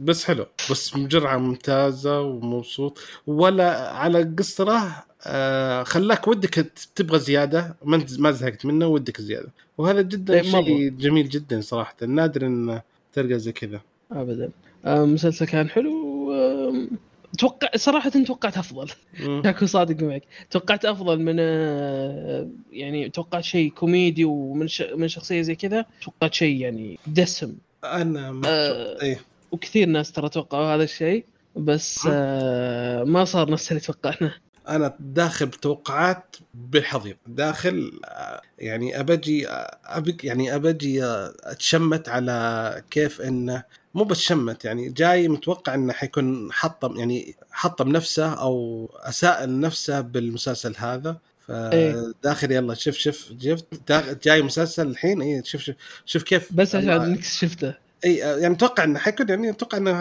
بس 0.00 0.24
حلو. 0.24 0.46
بس 0.70 0.96
بجرعة 0.96 1.36
ممتازة 1.36 2.20
ومبسوط. 2.20 2.98
ولا 3.26 3.90
على 3.90 4.34
قصرة 4.38 5.04
آه 5.26 5.82
خلاك 5.82 6.28
ودك 6.28 6.54
تبغى 6.94 7.18
زيادة. 7.18 7.76
ما 7.84 8.06
ما 8.18 8.30
زهقت 8.30 8.66
منه 8.66 8.86
ودك 8.86 9.20
زيادة. 9.20 9.48
وهذا 9.78 10.02
جدا 10.02 10.42
طيب، 10.42 10.44
شيء 10.44 10.88
جميل 10.88 11.28
جدا 11.28 11.60
صراحة. 11.60 11.96
نادر 12.06 12.46
إن 12.46 12.80
تلقى 13.12 13.38
زي 13.38 13.52
كذا. 13.52 13.80
ابدا. 14.12 14.50
آه 14.84 15.04
مسلسل 15.04 15.46
كان 15.46 15.68
حلو. 15.68 16.32
آه 16.32 16.86
أتوقع 17.34 17.68
صراحة 17.76 18.10
توقعت 18.10 18.58
أفضل. 18.58 18.88
اكون 19.20 19.68
صادق 19.68 20.02
معك. 20.02 20.22
توقعت 20.50 20.84
أفضل 20.84 21.20
من 21.20 21.36
آه، 21.40 22.48
يعني 22.72 23.08
توقعت 23.08 23.44
شيء 23.44 23.70
كوميدي 23.70 24.24
ومن 24.24 24.68
ش... 24.68 24.82
من 24.82 25.08
شخصية 25.08 25.42
زي 25.42 25.54
كذا. 25.54 25.84
توقعت 26.02 26.34
شيء 26.34 26.56
يعني 26.56 26.98
دسم. 27.06 27.54
أنا 27.84 28.32
ما 28.32 28.48
آه 28.48 29.02
إيه. 29.02 29.20
وكثير 29.52 29.88
ناس 29.88 30.12
ترى 30.12 30.28
توقعوا 30.28 30.74
هذا 30.74 30.82
الشيء 30.82 31.24
بس 31.56 32.08
آه 32.10 33.04
ما 33.04 33.24
صار 33.24 33.50
نفس 33.50 33.70
اللي 33.70 33.80
توقعناه. 33.80 34.34
أنا 34.68 34.96
داخل 35.00 35.46
بتوقعات 35.46 36.36
بالحضيض 36.54 37.16
داخل 37.26 38.00
آه، 38.04 38.40
يعني 38.58 39.00
أبجي 39.00 39.48
آه، 39.48 39.78
ابي 39.84 40.16
يعني 40.24 40.54
أبجي 40.54 41.04
أتشمت 41.44 42.08
على 42.08 42.82
كيف 42.90 43.20
إنه 43.20 43.62
مو 43.94 44.04
بس 44.04 44.20
شمت 44.20 44.64
يعني 44.64 44.88
جاي 44.88 45.28
متوقع 45.28 45.74
إنه 45.74 45.92
حيكون 45.92 46.52
حطم 46.52 46.96
يعني 46.96 47.34
حطم 47.50 47.88
نفسه 47.88 48.32
أو 48.32 48.86
اساء 48.94 49.60
نفسه 49.60 50.00
بالمسلسل 50.00 50.74
هذا. 50.78 51.18
فداخل 51.46 52.52
يلا 52.52 52.74
شوف 52.74 52.94
شوف 52.94 53.32
شفت 53.40 53.92
جاي 54.24 54.42
مسلسل 54.42 54.86
الحين 54.86 55.22
اي 55.22 55.42
شوف 55.44 55.62
شوف 55.62 55.76
شوف 56.06 56.22
كيف 56.22 56.52
بس 56.52 56.74
عشان 56.74 56.90
انك 56.90 57.24
شفته. 57.24 57.74
إي 58.04 58.16
يعني 58.16 58.54
أتوقع 58.54 58.84
إنه 58.84 58.98
حيكون 58.98 59.28
يعني 59.28 59.50
أتوقع 59.50 59.78
إنه 59.78 59.92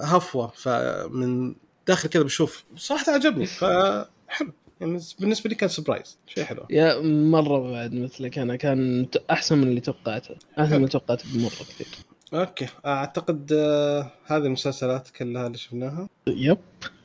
هفوة. 0.00 0.52
فمن 0.56 1.54
داخل 1.86 2.08
كذا 2.08 2.22
بشوف 2.22 2.64
صراحة 2.76 3.12
عجبني. 3.12 3.46
فحلو 3.46 4.52
يعني 4.80 5.00
بالنسبة 5.18 5.48
لي 5.50 5.54
كان 5.54 5.68
surprise. 5.68 6.18
شيء 6.26 6.44
حلو. 6.44 6.66
يا 6.70 7.00
مرة 7.00 7.72
بعد 7.72 7.94
مثلك 7.94 8.38
أنا. 8.38 8.56
كان 8.56 9.08
أحسن 9.30 9.58
من 9.58 9.68
اللي 9.68 9.80
توقعته. 9.80 10.34
أحسن 10.58 10.70
من 10.70 10.76
اللي 10.76 10.88
توقعته 10.88 11.24
بمرة 11.34 11.50
كثير. 11.50 11.86
okay. 12.34 12.66
أعتقد 12.86 13.52
آه 13.52 14.12
هذه 14.26 14.42
المسلسلات 14.42 15.10
كلها 15.10 15.46
اللي 15.46 15.58
شفناها. 15.58 16.08
yep. 16.26 16.58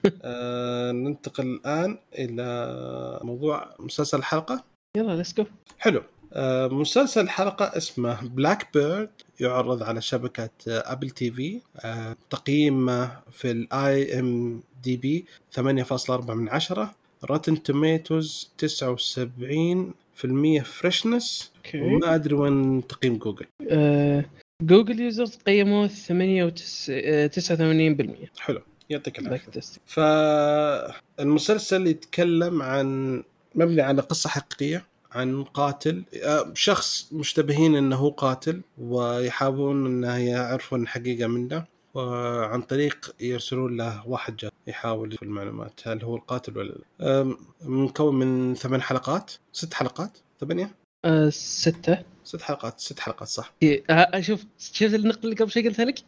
آه 0.24 0.92
ننتقل 0.92 1.44
الآن 1.44 1.98
إلى 2.16 3.20
موضوع 3.24 3.76
مسلسل 3.80 4.18
الحلقة. 4.18 4.64
يلا 4.98 5.16
let's 5.16 5.34
go 5.34 5.46
حلو. 5.80 6.00
آه 6.00 6.21
مسلسل 6.72 7.22
الحلقة 7.22 7.78
اسمه 7.78 8.28
Black 8.28 8.68
Bird 8.74 9.10
يعرض 9.40 9.84
على 9.84 10.02
شبكة 10.02 10.50
Apple 10.68 11.10
TV 11.10 11.60
آه 11.78 12.16
تقييمه 12.30 13.20
في 13.32 13.52
ال 13.52 14.20
IMDb 14.20 15.26
8.4 15.56 16.30
من 16.30 16.50
عشرة. 16.50 16.96
Rotten 17.26 17.64
Tomatoes 17.64 18.52
79% 18.58 18.64
freshness 20.64 21.52
وما 21.76 22.16
أدري 22.16 22.36
وين 22.36 22.88
تقييم 22.88 23.18
جوجل. 23.18 23.46
آه 23.70 24.26
Google 24.64 25.00
users 25.00 25.36
قيموه 25.36 25.88
89% 25.88 25.92
حلو. 28.40 28.62
يعطيك 28.90 29.20
العافية. 29.20 29.62
فالمسلسل 29.86 31.88
يتكلم 31.88 32.62
عن 32.62 33.24
مبني 33.56 33.82
على 33.82 34.02
قصة 34.02 34.30
حقيقية. 34.30 34.86
عن 35.12 35.44
قاتل. 35.44 36.04
آه، 36.24 36.52
شخص 36.54 37.14
مشتبهين 37.14 37.76
إنه 37.76 37.96
هو 37.96 38.10
قاتل 38.10 38.62
ويحاولون 38.78 39.86
انه 39.86 40.18
يعرفون 40.18 40.82
الحقيقة 40.82 41.28
منه 41.28 41.66
وعن 41.94 42.62
طريق 42.62 43.16
يرسلون 43.20 43.78
له 43.78 44.08
واحد 44.08 44.36
جاء 44.36 44.54
يحاول 44.68 45.12
في 45.12 45.24
المعلومات 45.24 45.80
هل 45.88 46.04
هو 46.04 46.16
القاتل 46.16 46.58
ولا 46.58 46.78
لا. 47.00 47.36
مكون 47.64 48.16
من 48.16 48.56
ثمان 48.56 48.82
حلقات 48.82 49.32
ست 49.54 49.74
حلقات 49.74 50.18
ثمانية؟ 50.40 50.72
أه 51.06 51.30
ستة. 51.30 51.98
ست 52.24 52.42
حلقات 52.42 52.80
ست 52.80 53.00
حلقات 53.00 53.28
صح. 53.28 53.54
إيه 53.64 53.84
شوف 54.22 54.46
شفت 54.58 54.94
النقطة 54.94 55.24
اللي 55.24 55.36
قبل 55.36 55.52
شوي 55.52 55.68
قلتها 55.68 55.86
لك؟ 55.86 56.00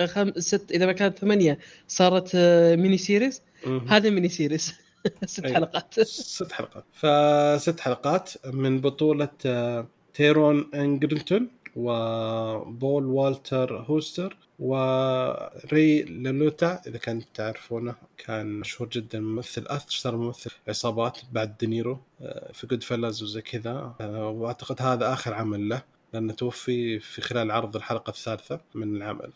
الخم... 0.00 0.28
الست 0.28 0.70
إذا 0.70 0.86
ما 0.86 0.92
كانت 0.92 1.18
ثمانية 1.18 1.58
صارت 1.88 2.30
آه، 2.34 2.76
mini 2.76 2.98
series 2.98 3.42
هذا 3.88 4.10
mini 4.10 4.28
series 4.28 4.74
ست. 5.26 5.46
حلقات. 5.46 6.00
ست 6.00 6.52
حلقات. 6.52 6.84
فست 6.92 7.80
حلقات 7.80 8.46
من 8.46 8.80
بطولة 8.80 9.28
آه، 9.46 9.86
Taron 10.14 10.70
Egerton 10.74 11.48
و 11.76 12.02
Paul 12.02 13.04
Walter 13.06 13.76
Hauser 13.76 14.36
و 14.58 14.94
Ray 14.94 16.02
Liotta 16.02 16.80
إذا 16.86 16.98
كنت 16.98 17.24
تعرفونه 17.34 17.94
كان 18.18 18.46
مشهور 18.60 18.88
جدا 18.88 19.20
ممثل 19.20 19.66
اشتهر 19.66 20.16
ممثل 20.16 20.50
عصابات 20.68 21.18
بعد 21.32 21.56
De 21.58 21.71
Niro 21.71 21.98
آه، 22.20 22.52
في 22.52 22.66
Goodfellas 22.66 23.22
وزي 23.22 23.42
كذا. 23.42 23.94
آه، 24.00 24.28
وأعتقد 24.28 24.82
هذا 24.82 25.12
آخر 25.12 25.34
عمل 25.34 25.68
له 25.68 25.82
لأنه 26.12 26.32
توفي 26.32 26.98
في 26.98 27.20
خلال 27.20 27.50
عرض 27.50 27.76
الحلقة 27.76 28.10
الثالثة 28.10 28.60
من 28.74 28.96
العمل. 28.96 29.32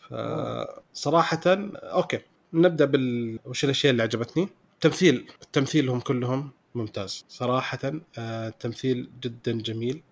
فصراحه 0.94 1.40
أوكي 1.46 2.18
نبدأ 2.52 2.84
بال 2.84 3.38
وش 3.44 3.64
الأشياء 3.64 3.90
اللي 3.92 4.02
عجبتني؟ 4.02 4.48
تمثيل 4.80 5.26
تمثيلهم 5.52 6.00
كلهم 6.00 6.50
ممتاز. 6.74 7.24
صراحة 7.28 7.92
آه، 8.18 8.48
تمثيل 8.48 9.08
جدا 9.22 9.52
جميل 9.52 10.02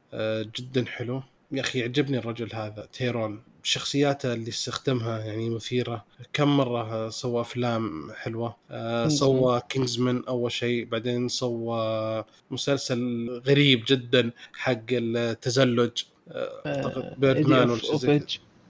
جدا 0.59 0.85
حلو. 0.87 1.23
يا 1.53 1.61
أخي 1.61 1.79
يعجبني 1.79 2.19
الرجل 2.19 2.49
هذا 2.53 2.89
تيرون. 2.93 3.43
شخصياته 3.63 4.33
اللي 4.33 4.49
استخدمها 4.49 5.19
يعني 5.19 5.51
مثيرة. 5.51 6.05
كم 6.33 6.57
مرة 6.57 7.09
سوى 7.09 7.41
أفلام 7.41 8.13
حلوة. 8.13 8.57
آه 8.71 9.09
سوى 9.09 9.63
كينجزمان 9.69 10.25
أول 10.29 10.53
شيء 10.53 10.85
بعدين 10.85 11.29
سوى 11.29 12.25
مسلسل 12.51 13.31
غريب 13.47 13.85
جدا 13.89 14.31
حق 14.53 14.85
التزلج. 14.93 16.03
آه، 16.29 16.63
أعتقد 16.67 17.21
Birdman 17.21 17.79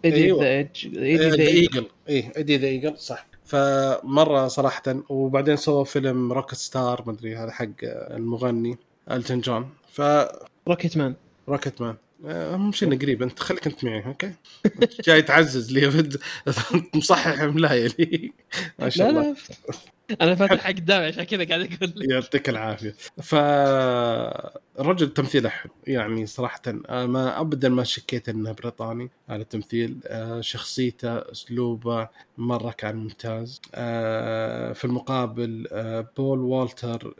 Eddie 0.04 0.32
the 0.32 0.46
Eagle 1.42 1.86
اي 2.08 2.32
Eddie 2.36 2.56
the 2.56 2.66
Eagle 2.66 2.98
صح. 2.98 3.27
فمرة 3.48 4.48
صراحة 4.48 4.82
وبعدين 5.08 5.56
سوى 5.56 5.84
فيلم 5.84 6.32
Rocket 6.32 6.54
Star 6.54 7.02
ما 7.06 7.12
أدري 7.12 7.36
هذا 7.36 7.50
حق 7.50 7.66
المغني 7.82 8.78
Elton 9.10 9.40
John 9.40 9.70
ف 9.92 10.02
Rocketman 10.68 11.14
Rocketman 11.48 11.96
اهم 12.24 12.72
شيء 12.72 12.98
قريب. 12.98 13.22
انت 13.22 13.40
خليك 13.40 13.66
انت 13.66 13.84
معي 13.84 14.06
okay؟ 14.06 14.32
جاي 15.06 15.22
تعزز 15.22 15.72
لي. 15.72 16.10
مصحح 16.94 17.42
إملائي 17.42 17.88
لي. 17.98 18.32
ما 18.78 18.88
شاء 18.88 19.10
الله. 19.10 19.36
أنا 20.20 20.34
فاتح 20.34 20.66
قدامي 20.66 21.06
عشان 21.06 21.24
كذا 21.24 21.44
قاعد 21.44 21.60
أقول 21.60 21.92
لك. 21.96 22.10
يعطيك 22.10 22.48
العافية. 22.48 22.94
فالرجل 23.22 25.08
تمثيله 25.14 25.48
حلو. 25.48 25.72
يعني 25.86 26.26
صراحة 26.26 26.62
ما 26.88 27.40
ابدا 27.40 27.68
ما 27.68 27.84
شكيت 27.84 28.28
إنه 28.28 28.52
بريطاني 28.52 29.10
على 29.28 29.42
التمثيل. 29.42 30.00
آه، 30.06 30.40
شخصيته 30.40 31.18
أسلوبه 31.18 32.08
مرة 32.38 32.70
كان 32.70 32.96
ممتاز. 32.96 33.60
آه، 33.74 34.72
في 34.72 34.84
المقابل 34.84 35.68
آه، 35.72 36.08
بول 36.16 36.38
والتر 36.38 37.14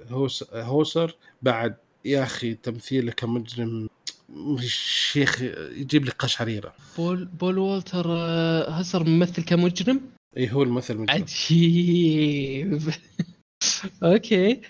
هوسر 0.52 1.16
بعد 1.42 1.76
يا 2.04 2.22
أخي 2.22 2.54
تمثيله 2.54 3.12
كمجرم 3.12 3.88
الشيخ 4.30 5.42
يجيب 5.72 6.04
لك 6.04 6.12
قشعريره 6.12 6.74
بول 6.98 7.24
بول 7.24 7.58
والتر 7.58 8.06
آه، 8.08 8.70
هسر 8.70 9.04
ممثل 9.04 9.44
كمجرم؟ 9.44 10.00
إي 10.36 10.52
هو 10.52 10.62
الممثل 10.62 10.96
مجرم 10.96 11.16
عجيب. 11.22 12.80
okay. 14.02 14.60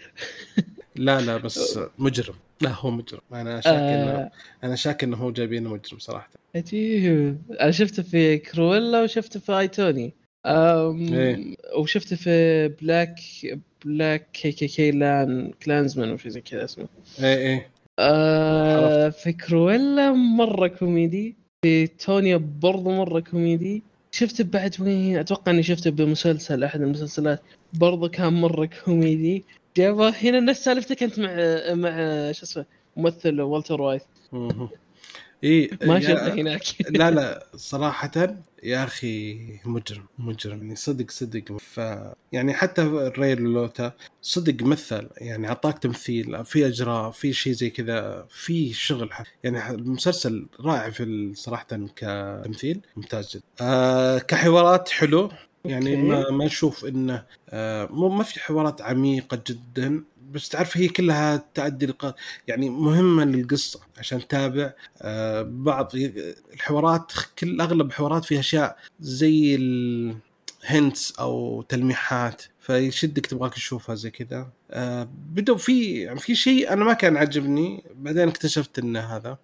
لا 0.97 1.21
لا 1.21 1.37
بس 1.37 1.79
مجرم. 1.99 2.35
لا 2.61 2.71
هو 2.71 2.91
مجرم. 2.91 3.21
أنا 3.33 3.61
شاك 3.61 3.73
إنه 3.75 4.11
آه. 4.11 4.31
أنا 4.65 4.77
شاك 4.77 5.05
إنه 5.05 5.17
هو 5.17 5.31
جايبينه 5.31 5.71
مجرم 5.71 5.99
صراحة. 5.99 6.31
عجيب. 6.55 7.39
أنا 7.61 7.71
شفته 7.71 8.03
في 8.03 8.39
Cruella 8.39 9.03
وشفته 9.03 9.41
في 9.41 9.59
I, 9.59 9.74
Tonya 9.74 10.13
أم 10.47 11.15
إيه؟ 11.15 11.57
وشفته 11.77 12.17
في 12.17 12.69
Black 12.69 13.21
Black 13.85 14.29
K 14.33 14.53
K 14.53 14.69
K 14.69 14.91
لأن 14.91 15.53
Klansman 15.63 16.11
وشي 16.11 16.31
زي 16.31 16.41
كذا 16.41 16.65
اسمه. 16.65 16.89
إيه 17.19 17.37
إيه. 17.37 17.71
آه 17.99 19.09
في 19.09 19.33
Cruella 19.33 20.13
مرة 20.13 20.67
كوميدي. 20.67 21.37
في 21.63 21.87
Tonya 21.87 22.37
برضو 22.37 22.91
مرة 22.91 23.21
كوميدي. 23.21 23.83
شفته 24.11 24.45
بعد 24.45 24.75
وين؟ 24.81 25.19
أتوقع 25.19 25.53
إني 25.53 25.63
شفته 25.63 25.91
بمسلسل 25.91 26.65
أحد 26.65 26.81
المسلسلات. 26.81 27.43
برضو 27.73 28.09
كان 28.09 28.33
مرة 28.33 28.69
كوميدي. 28.85 29.45
جابه 29.77 30.09
هنا 30.09 30.41
نفس 30.41 30.65
سالفته 30.65 30.95
كنت 30.95 31.19
مع 31.19 31.35
مع 31.75 32.33
شو 32.33 32.45
اسمه 32.45 32.65
ممثل 32.97 33.41
Walter 33.41 33.83
White. 33.83 34.03
اي 35.45 35.71
ما 35.83 36.01
شفته 36.01 36.35
هناك. 36.35 36.63
لا 36.91 37.11
لا 37.11 37.47
صراحة 37.57 38.39
يا 38.63 38.85
أخي 38.85 39.39
مجرم 39.65 40.05
مجرم 40.19 40.63
يعني 40.63 40.77
صدق 40.77 41.11
صدق. 41.11 41.57
ف 41.61 41.81
يعني 42.33 42.55
حتى 42.55 42.83
ال 42.83 43.35
Ray 43.35 43.54
Liotta 43.54 43.93
صدق 44.23 44.63
مثل 44.63 45.09
يعني 45.17 45.49
أعطاك 45.49 45.79
تمثيل 45.79 46.45
في 46.45 46.67
إجراء 46.67 47.11
في 47.11 47.33
شيء 47.33 47.53
زي 47.53 47.71
كذا 47.71 48.27
في 48.31 48.73
شغل 48.73 49.11
يعني 49.45 49.71
المسلسل 49.71 50.47
رائع 50.61 50.91
في 50.91 51.33
صراحة 51.35 51.67
كتمثيل 51.97 52.81
ممتاز 52.97 53.31
جدا. 53.31 53.43
آه 53.61 54.19
كحوارات 54.19 54.89
حلو. 54.89 55.31
يعني 55.65 55.97
ما 55.97 56.31
ما 56.31 56.47
أشوف 56.47 56.85
إنه 56.85 57.25
آه 57.49 57.87
ما 57.93 58.23
في 58.23 58.41
حوارات 58.41 58.83
عميقة 58.83 59.43
جدا. 59.47 60.05
بس 60.33 60.49
تعرف 60.49 60.77
هي 60.77 60.89
كلها 60.89 61.45
تؤدي 61.55 61.87
لق... 61.87 62.17
يعني 62.49 62.71
مهمة 62.71 63.25
للقصة 63.25 63.81
عشان 63.99 64.29
تتابع. 64.29 64.73
آه 65.03 65.43
بعض 65.43 65.93
الحوارات 66.55 67.13
كل 67.39 67.61
أغلب 67.61 67.87
الحوارات 67.87 68.25
فيها 68.25 68.41
أشياء 68.41 68.79
زي 69.01 69.55
ال... 69.55 70.17
هنتس 70.65 71.13
أو 71.19 71.63
تلميحات 71.63 72.43
فيشدك 72.61 73.27
تبغاك 73.27 73.55
تشوفها 73.55 73.95
زي 73.95 74.11
كذا. 74.11 74.51
آه 74.71 75.09
بدوا 75.35 75.57
في 75.57 75.95
يعني 75.95 76.19
في 76.19 76.35
شيء 76.35 76.73
أنا 76.73 76.85
ما 76.85 76.93
كان 76.93 77.17
عجبني 77.17 77.85
بعدين 77.95 78.29
اكتشفت 78.29 78.79
إن 78.79 78.97
هذا. 78.97 79.39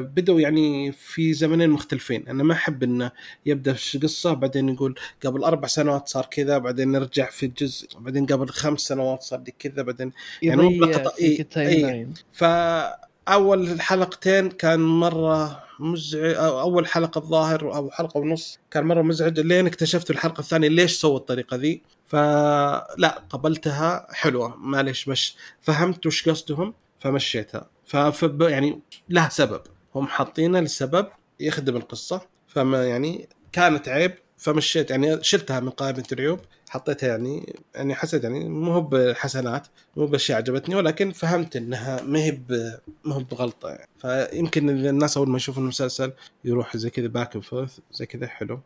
بدوا 0.00 0.40
يعني 0.40 0.92
في 0.92 1.32
زمنين 1.32 1.70
مختلفين. 1.70 2.28
أنا 2.28 2.42
ما 2.42 2.54
أحب 2.54 2.82
إنه 2.82 3.10
يبدأ 3.46 3.72
في 3.72 3.98
قصة 3.98 4.32
بعدين 4.32 4.68
يقول 4.68 4.94
قبل 5.24 5.44
أربع 5.44 5.68
سنوات 5.68 6.08
صار 6.08 6.26
كذا 6.30 6.58
بعدين 6.58 6.92
نرجع 6.92 7.30
في 7.30 7.46
الجزء 7.46 7.88
بعدين 7.98 8.26
قبل 8.26 8.48
خمس 8.48 8.80
سنوات 8.80 9.22
صار 9.22 9.38
دي 9.38 9.54
كذا 9.58 9.82
بعدين 9.82 10.12
يعني 10.42 10.62
مو 10.62 10.84
إيه 11.18 11.48
إيه 11.56 12.08
فأول 12.32 13.80
حلقتين 13.80 14.50
كان 14.50 14.80
مرة 14.80 15.62
مزعج 15.80 16.34
أول 16.36 16.86
حلقة 16.86 17.18
الظاهر 17.18 17.74
أو 17.74 17.90
حلقة 17.90 18.18
ونص 18.18 18.58
كان 18.70 18.84
مرة 18.84 19.02
مزعج 19.02 19.40
لين 19.40 19.66
اكتشفت 19.66 20.10
الحلقة 20.10 20.40
الثانية 20.40 20.68
ليش 20.68 20.92
سووا 20.92 21.16
الطريقة 21.16 21.56
ذي. 21.56 21.82
فلا 22.06 23.22
قبلتها 23.30 24.06
حلوة 24.10 24.56
معليش 24.56 25.08
مش 25.08 25.36
فهمت 25.60 26.06
وش 26.06 26.28
قصدهم 26.28 26.74
فمشيتها. 27.00 27.70
ف 27.86 28.22
يعني 28.40 28.80
لها 29.08 29.28
سبب. 29.28 29.60
هم 29.94 30.06
حاطينه 30.06 30.60
لسبب 30.60 31.06
يخدم 31.40 31.76
القصة. 31.76 32.20
فما 32.48 32.84
يعني 32.86 33.28
كانت 33.52 33.88
عيب 33.88 34.14
فمشيت 34.36 34.90
يعني 34.90 35.22
شلتها 35.22 35.60
من 35.60 35.70
قائمة 35.70 36.04
العيوب 36.12 36.40
حطيتها 36.68 37.08
يعني 37.08 37.56
يعني 37.74 37.94
حسيت 37.94 38.24
يعني 38.24 38.48
مو 38.48 38.72
هو 38.72 38.80
بحسنات 38.80 39.66
مو 39.96 40.06
باشياء 40.06 40.38
عجبتني 40.38 40.74
ولكن 40.74 41.12
فهمت 41.12 41.56
إنها 41.56 42.02
ما 42.02 42.18
هي 42.18 42.38
ما 43.04 43.14
هو 43.14 43.20
بغلطة 43.20 43.68
يعني. 43.68 43.88
فيمكن 43.98 44.68
الناس 44.70 45.16
أول 45.16 45.28
ما 45.28 45.36
يشوفوا 45.36 45.62
المسلسل 45.62 46.12
يروح 46.44 46.76
زي 46.76 46.90
كذا 46.90 47.06
back 47.06 47.38
forth 47.38 47.78
زي 47.92 48.06
كذا 48.06 48.26
حلو. 48.26 48.60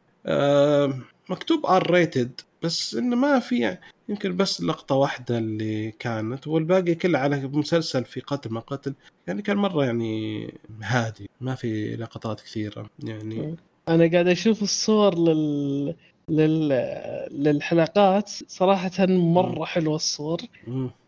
مكتوب 1.28 1.66
R 1.66 1.90
rated 1.90 2.40
بس 2.62 2.94
إنه 2.94 3.16
ما 3.16 3.38
في 3.38 3.58
يعني 3.58 3.80
يمكن 4.08 4.36
بس 4.36 4.60
لقطة 4.62 4.94
واحدة 4.94 5.38
اللي 5.38 5.90
كانت 5.90 6.46
والباقي 6.46 6.94
كله 6.94 7.18
على 7.18 7.36
مسلسل 7.46 8.04
في 8.04 8.20
قتل 8.20 8.50
ما 8.50 8.60
قتل. 8.60 8.94
يعني 9.26 9.42
كان 9.42 9.56
مرة 9.56 9.84
يعني 9.84 10.46
هادي 10.82 11.30
ما 11.40 11.54
في 11.54 11.96
لقطات 11.96 12.40
كثيرة 12.40 12.90
يعني. 13.04 13.56
أنا 13.88 14.10
قاعد 14.10 14.28
أشوف 14.28 14.62
الصور 14.62 15.18
لل 15.18 15.94
لل... 16.28 16.68
للحلقات. 17.30 18.28
صراحة 18.28 19.06
مرة 19.06 19.64
حلوة 19.64 19.96
الصور. 19.96 20.38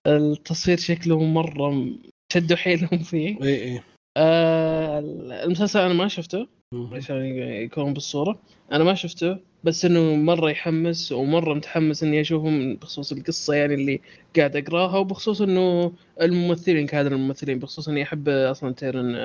التصوير 0.06 0.78
شكله 0.78 1.22
مرة 1.22 1.86
شدوا 2.32 2.56
حيلهم 2.56 2.98
فيه. 2.98 3.42
اي 3.42 3.64
اي 3.64 3.82
آه 4.16 4.98
المسلسل 5.44 5.80
أنا 5.80 5.94
ما 5.94 6.08
شفته 6.08 6.46
عشان 6.92 7.24
يكون 7.36 7.94
بالصورة. 7.94 8.38
أنا 8.72 8.84
ما 8.84 8.94
شفته 8.94 9.38
بس 9.64 9.84
إنه 9.84 10.14
مرة 10.16 10.50
يحمس 10.50 11.12
ومرة 11.12 11.54
متحمس 11.54 12.02
إني 12.02 12.20
أشوفهم 12.20 12.76
بخصوص 12.76 13.12
القصة 13.12 13.54
يعني 13.54 13.74
اللي 13.74 14.00
قاعد 14.36 14.56
أقراها 14.56 14.98
وبخصوص 14.98 15.40
إنه 15.40 15.92
الممثلين 16.20 16.86
كادر 16.86 17.12
الممثلين 17.12 17.58
بخصوص 17.58 17.88
إني 17.88 18.02
أحب 18.02 18.28
أصلا 18.28 18.74
Taron 18.74 19.16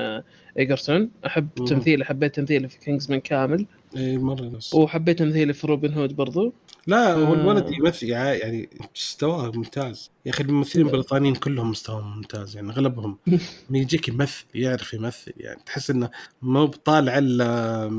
Egerton. 0.59 1.09
أحب 1.25 1.47
تمثيله 1.67 2.05
حبيت 2.05 2.35
تمثيله 2.35 2.67
في 2.67 2.79
Kingsman 2.79 3.19
كامل. 3.19 3.65
اي 3.97 4.17
مرة 4.17 4.45
نفس 4.45 4.73
وحبيت 4.73 5.19
تمثيله 5.19 5.53
في 5.53 5.67
Robin 5.67 5.93
Hood 5.93 6.15
برضو. 6.15 6.53
لا 6.87 7.13
هو 7.13 7.33
الولد. 7.33 7.69
يمثل 7.71 8.05
يعني 8.07 8.69
مستواه 8.95 9.51
ممتاز 9.51 10.11
يا 10.25 10.31
أخي 10.31 10.43
الممثلين 10.43 10.85
البريطانيين 10.85 11.35
كلهم 11.35 11.69
مستواهم 11.69 12.15
ممتاز 12.17 12.55
يعني 12.55 12.71
أغلبهم 12.71 13.17
يجيك 13.69 14.07
يمثل 14.07 14.45
يعرف 14.55 14.93
يمثل 14.93 15.33
يعني 15.37 15.59
تحس 15.65 15.89
إنه 15.89 16.09
مو 16.41 16.65
بطالع 16.65 17.17
إلا 17.17 17.89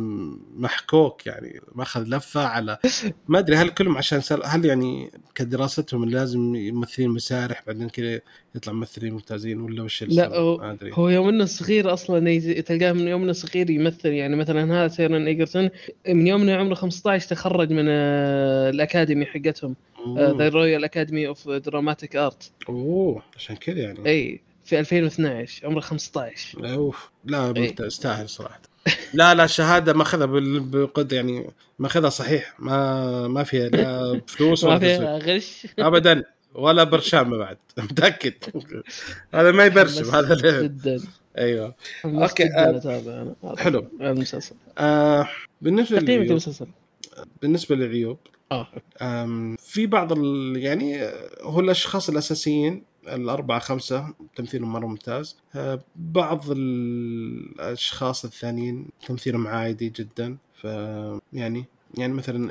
محكوك 0.56 1.26
يعني 1.26 1.60
ماخذ 1.74 2.02
لفة 2.02 2.46
على 2.46 2.78
ما 3.28 3.38
أدري 3.38 3.56
هل 3.56 3.68
كلهم 3.70 3.98
عشان 3.98 4.20
سل... 4.20 4.40
هل 4.44 4.64
يعني 4.64 5.10
كدراستهم 5.34 6.04
لازم 6.04 6.54
يمثلين 6.54 7.10
مسارح 7.10 7.62
بعدين 7.66 7.88
كذا 7.88 8.20
يطلع 8.54 8.72
ممثلين 8.72 9.12
ممتازين 9.12 9.60
ولا 9.60 9.82
وش 9.82 10.02
لا 10.02 10.36
هو, 10.36 10.76
هو 10.82 11.08
يوم 11.08 11.28
إنه 11.28 11.44
صغير 11.44 11.92
أصلا 11.92 12.38
تلقاه 12.60 12.92
من 12.92 13.08
يوم 13.08 13.22
إنه 13.22 13.32
صغير 13.32 13.70
يمثل. 13.70 14.08
يعني 14.08 14.36
مثلا 14.36 14.74
هذا 14.74 14.88
Taron 14.88 15.26
Egerton 15.26 15.70
من 16.08 16.26
يوم 16.26 16.42
إنه 16.42 16.54
عمره 16.56 16.74
15 16.74 17.28
تخرج 17.28 17.72
من 17.72 17.84
آه، 17.88 18.70
ال 18.70 18.77
Academy 18.77 19.26
حقتهم 19.26 19.76
The 20.18 20.48
Royal 20.48 20.84
Academy 20.84 21.26
of 21.28 21.48
Dramatic 21.48 22.16
Art 22.16 22.50
أوه 22.68 23.22
عشان 23.36 23.56
كذا 23.56 23.78
يعني. 23.78 24.08
إي 24.08 24.40
في 24.64 24.78
2012 24.78 25.66
عمره 25.66 25.80
15 25.80 26.74
أوف 26.74 27.10
لا 27.24 27.72
يستاهل 27.80 28.28
صراحة. 28.28 28.60
لا 29.14 29.34
لا 29.34 29.44
الشهاده 29.44 29.92
ماخذها 29.92 30.26
بقد 30.60 31.12
يعني 31.12 31.46
ماخذها 31.78 32.10
صحيح. 32.10 32.54
ما 32.58 33.28
ما 33.28 33.44
فيها 33.44 33.68
لا 33.68 34.20
فلوس 34.26 34.64
ما 34.64 34.78
فيها 34.78 35.18
غش. 35.18 35.66
ابدا. 35.78 36.24
ولا 36.54 36.84
برشام 36.84 37.30
بعد. 37.38 37.56
متأكد. 37.78 38.34
هذا 39.34 39.52
ما 39.52 39.64
يبرشم 39.64 40.10
هذا 40.14 40.62
جدا. 40.62 41.00
أيوه. 41.38 41.74
أوكي 42.04 42.44
آه. 42.56 43.34
حلو. 43.58 43.86
المسلسل 44.00 44.54
آه 44.78 45.28
بالنسبة 45.62 46.00
تقييم 46.00 46.22
المسلسل 46.22 46.66
بالنسبة 47.42 47.76
للعيوب 47.76 48.18
آه. 48.52 48.68
في 49.58 49.86
بعض 49.86 50.12
ال... 50.12 50.56
يعني 50.56 51.08
هو 51.42 51.60
الأشخاص 51.60 52.08
الأساسيين 52.08 52.82
الأربعة 53.08 53.58
خمسة 53.58 54.14
تمثيلهم 54.36 54.72
مرة 54.72 54.86
ممتاز. 54.86 55.36
آه، 55.54 55.80
بعض 55.96 56.44
الأشخاص 56.50 58.24
الثانيين 58.24 58.86
تمثيلهم 59.06 59.46
عادي 59.46 59.88
جدا. 59.88 60.36
ف 60.62 60.64
يعني 61.32 61.64
يعني 61.98 62.12
مثلا 62.12 62.50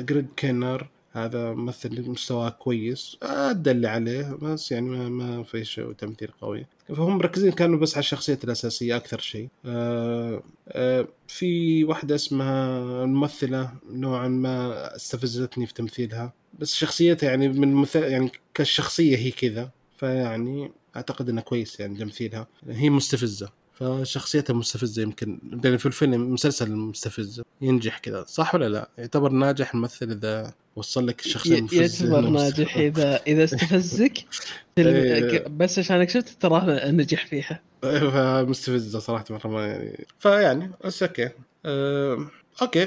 جريج 0.00 0.24
آه، 0.24 0.34
كينر 0.36 0.88
هذا 1.24 1.52
ممثل 1.52 2.10
مستواه 2.10 2.48
كويس 2.48 3.16
أدى 3.22 3.70
اللي 3.70 3.88
عليه 3.88 4.34
بس 4.42 4.72
يعني 4.72 4.88
ما, 4.88 5.08
ما 5.08 5.42
في 5.42 5.64
شيء 5.64 5.92
تمثيل 5.92 6.30
قوي. 6.40 6.66
فهم 6.88 7.18
مركزين 7.18 7.52
كانوا 7.52 7.78
بس 7.78 7.94
على 7.94 8.00
الشخصية 8.00 8.38
الأساسية 8.44 8.96
أكثر 8.96 9.18
شيء. 9.18 9.48
آه 9.64 10.42
آه 10.68 11.08
في 11.28 11.84
واحدة 11.84 12.14
اسمها 12.14 12.78
الممثلة 13.04 13.72
نوعا 13.90 14.28
ما 14.28 14.96
استفزتني 14.96 15.66
في 15.66 15.74
تمثيلها 15.74 16.32
بس 16.58 16.74
شخصيتها 16.74 17.30
يعني 17.30 17.48
من 17.48 17.74
مثل 17.74 18.02
يعني 18.02 18.30
كشخصية 18.54 19.16
هي 19.16 19.30
كذا 19.30 19.70
فيعني 19.96 20.72
أعتقد 20.96 21.28
أنها 21.28 21.42
كويس 21.42 21.80
يعني 21.80 21.98
تمثيلها. 21.98 22.46
هي 22.68 22.90
مستفزة. 22.90 23.48
فشخصيته 23.78 24.54
مستفزة 24.54 25.02
يمكن 25.02 25.38
يعني 25.64 25.78
في 25.78 25.86
الفيلم 25.86 26.32
مسلسل 26.32 26.72
مستفز. 26.72 27.42
ينجح 27.60 27.98
كذا 27.98 28.24
صح 28.28 28.54
ولا 28.54 28.68
لا؟ 28.68 28.88
يعتبر 28.98 29.30
ناجح 29.30 29.74
الممثل 29.74 30.10
إذا 30.10 30.52
وصل 30.76 31.06
لك 31.06 31.20
الشخصية 31.20 31.58
المفزة 31.58 32.14
يعتبر 32.14 32.30
ناجح 32.30 32.76
اذا 32.76 33.20
إذا 33.26 33.44
استفزك. 33.44 34.18
إيه. 34.78 35.44
بس 35.48 35.78
عشانك 35.78 36.10
شفت 36.10 36.42
تراه 36.42 36.90
نجح 36.90 37.26
فيها. 37.26 37.60
إيه، 37.84 38.10
فمستفزة 38.10 38.98
صراحة 38.98 39.24
مرة 39.30 39.48
ما 39.48 39.66
يعني. 39.66 40.06
فيعني 40.18 40.70
بس 40.84 41.02
okay. 41.02 41.30
أه... 41.66 42.30
okay 42.62 42.86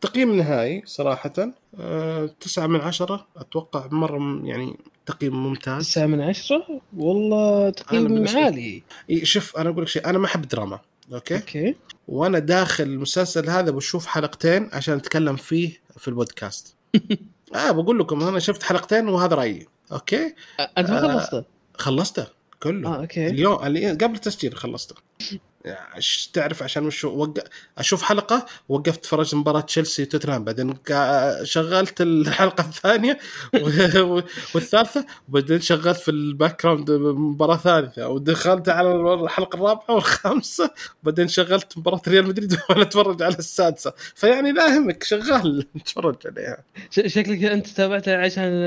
كتقييم 0.00 0.36
نهائي 0.36 0.82
صراحة. 0.86 1.52
أه... 1.80 2.30
تسعة 2.40 2.66
من 2.66 2.80
عشرة. 2.80 3.26
أتوقع 3.36 3.88
مرة 3.90 4.40
يعني 4.44 4.76
تقييم 5.06 5.46
ممتاز. 5.46 5.90
9 5.90 6.06
من 6.06 6.20
10 6.20 6.80
والله 6.96 7.70
تقييم 7.70 8.28
عالي. 8.28 8.82
شوف 9.22 9.56
أنا 9.56 9.70
أقول 9.70 9.82
لك 9.82 9.88
شيء. 9.88 10.06
أنا 10.06 10.18
ما 10.18 10.26
أحب 10.26 10.48
دراما. 10.48 10.80
Okay? 11.12 11.36
Okay. 11.36 11.76
وأنا 12.08 12.38
داخل 12.38 12.84
المسلسل 12.84 13.50
هذا 13.50 13.70
بشوف 13.70 14.06
حلقتين 14.06 14.70
عشان 14.72 14.94
أتكلم 14.94 15.36
فيه 15.36 15.80
في 15.96 16.08
البودكاست. 16.08 16.74
آه 17.54 17.70
بقول 17.70 17.98
لكم 17.98 18.22
أنا 18.22 18.38
شفت 18.38 18.62
حلقتين 18.62 19.08
وهذا 19.08 19.34
رأيي. 19.34 19.66
Okay? 19.92 20.34
أنت 20.78 20.90
ما 20.90 21.00
خلصته 21.00 21.38
آه 21.38 21.44
خلصته؟ 21.74 22.26
كله. 22.62 22.94
آه 22.94 22.96
okay. 23.00 23.26
اليوم 23.26 23.56
قبل 23.98 24.14
التسجيل 24.14 24.56
خلصته. 24.56 24.94
تعرف 26.32 26.62
عشان 26.62 26.86
وش 26.86 27.04
وق... 27.04 27.38
أشوف 27.78 28.02
حلقة 28.02 28.46
وقفت 28.68 28.98
اتفرج 28.98 29.34
مباراة 29.34 29.60
تشيلسي 29.60 30.02
وتوتنهام 30.02 30.44
بعدين 30.44 30.74
شغلت 31.42 32.00
الحلقة 32.00 32.60
الثانية 32.64 33.18
والثالثة 34.54 35.06
وبعدين 35.28 35.60
شغلت 35.60 35.98
في 35.98 36.10
ال 36.10 36.62
background 36.62 36.90
مباراة 36.90 37.56
ثالثة 37.56 38.08
ودخلت 38.08 38.68
على 38.68 39.14
الحلقة 39.14 39.56
الرابعة 39.56 39.90
والخامسة 39.94 40.70
وبعدين 41.02 41.28
شغلت 41.28 41.78
مباراة 41.78 42.00
ريال 42.08 42.26
مدريد 42.26 42.58
وأنا 42.70 42.82
أتفرج 42.82 43.22
على 43.22 43.34
السادسة. 43.38 43.92
فيعني 44.14 44.52
لا 44.52 44.66
يهمك 44.74 45.02
شغال 45.04 45.66
نتفرج 45.76 46.16
عليها. 46.26 46.58
شكلك 46.90 47.44
أنت 47.44 47.66
تابعتها 47.66 48.16
عشان 48.16 48.62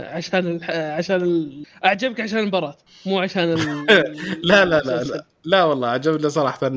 عشان 0.00 0.60
عشان 0.72 1.50
أعجبك 1.84 2.20
عشان 2.20 2.38
المباراة 2.38 2.76
مو 3.06 3.20
عشان 3.20 3.54
لا 4.42 4.64
لا 4.64 4.80
لا, 4.80 5.04
لا. 5.04 5.24
لا 5.46 5.64
والله 5.64 5.88
عجبني 5.88 6.30
صراحة 6.30 6.68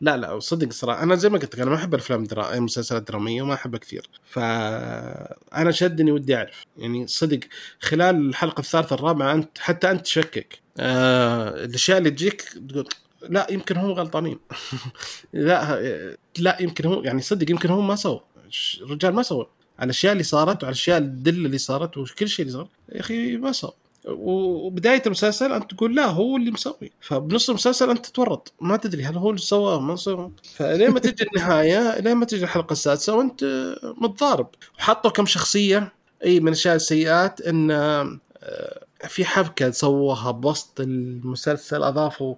لا 0.00 0.16
لا 0.16 0.38
صدق 0.38 0.72
صراحة. 0.72 1.02
أنا 1.02 1.14
زي 1.14 1.28
ما 1.28 1.38
قلت 1.38 1.54
لك 1.54 1.60
أنا 1.60 1.70
ما 1.70 1.76
أحب 1.76 1.94
الأفلام 1.94 2.24
درا... 2.24 2.54
المسلسلات 2.54 3.00
الدراميه 3.00 3.42
وما 3.42 3.54
أحبها 3.54 3.80
كثير. 3.80 4.10
فانا 4.24 5.70
شدني 5.70 6.12
ودي 6.12 6.36
أعرف. 6.36 6.62
يعني 6.76 7.06
صدق 7.06 7.40
خلال 7.80 8.16
الحلقة 8.28 8.60
الثالثة 8.60 8.94
الرابعة 8.94 9.34
أنت 9.34 9.58
حتى 9.58 9.90
أنت 9.90 10.00
تشكك. 10.00 10.58
آه 10.78 11.64
الأشياء 11.64 11.98
اللي 11.98 12.10
تجيك 12.10 12.42
تقول 12.42 12.88
لا 13.28 13.46
يمكن 13.50 13.76
هم 13.76 13.90
غلطانين. 13.90 14.38
لا 15.32 15.80
لا 16.38 16.56
يمكن 16.60 16.86
هو 16.86 17.02
يعني 17.02 17.20
صدق 17.22 17.50
يمكن 17.50 17.70
هم 17.70 17.86
ما 17.88 17.96
سووا. 17.96 18.20
الرجال 18.82 19.14
ما 19.14 19.22
سووا. 19.22 19.44
على 19.78 19.84
الأشياء 19.84 20.12
اللي 20.12 20.22
صارت 20.24 20.62
وعلى 20.62 20.72
الأشياء 20.72 20.98
الدلة 20.98 21.46
اللي 21.46 21.58
صارت 21.58 21.96
وكل 21.98 22.28
شيء 22.28 22.46
اللي 22.46 22.56
صار 22.58 22.68
يا 22.92 23.00
أخي 23.00 23.36
ما 23.36 23.52
صار 23.52 23.74
وبداية 24.08 25.02
المسلسل 25.06 25.52
أنت 25.52 25.74
تقول 25.74 25.96
لا 25.96 26.06
هو 26.06 26.36
اللي 26.36 26.50
مسوي. 26.50 26.90
فبنص 27.00 27.48
المسلسل 27.48 27.90
أنت 27.90 28.06
تتورط 28.06 28.52
ما 28.60 28.76
تدري 28.76 29.04
هل 29.04 29.16
هو 29.16 29.30
اللي 29.30 29.40
سواه 29.40 29.80
ما 29.80 29.96
سواه 29.96 30.32
فلين 30.56 30.90
ما 30.90 31.00
تجي 31.00 31.24
النهاية 31.24 32.00
لين 32.00 32.16
ما 32.16 32.24
تجي 32.24 32.44
الحلقة 32.44 32.72
السادسة 32.72 33.14
وأنت 33.14 33.44
متضارب. 33.82 34.48
وحطوا 34.78 35.10
كم 35.10 35.26
شخصية 35.26 35.92
إي 36.24 36.40
من 36.40 36.48
الاشياء 36.48 36.76
السيئات 36.76 37.40
إن 37.40 37.70
آه، 37.70 38.18
في 39.08 39.24
حبكة 39.24 39.70
سووها 39.70 40.30
بوسط 40.30 40.80
المسلسل 40.80 41.82
أضافوا 41.82 42.34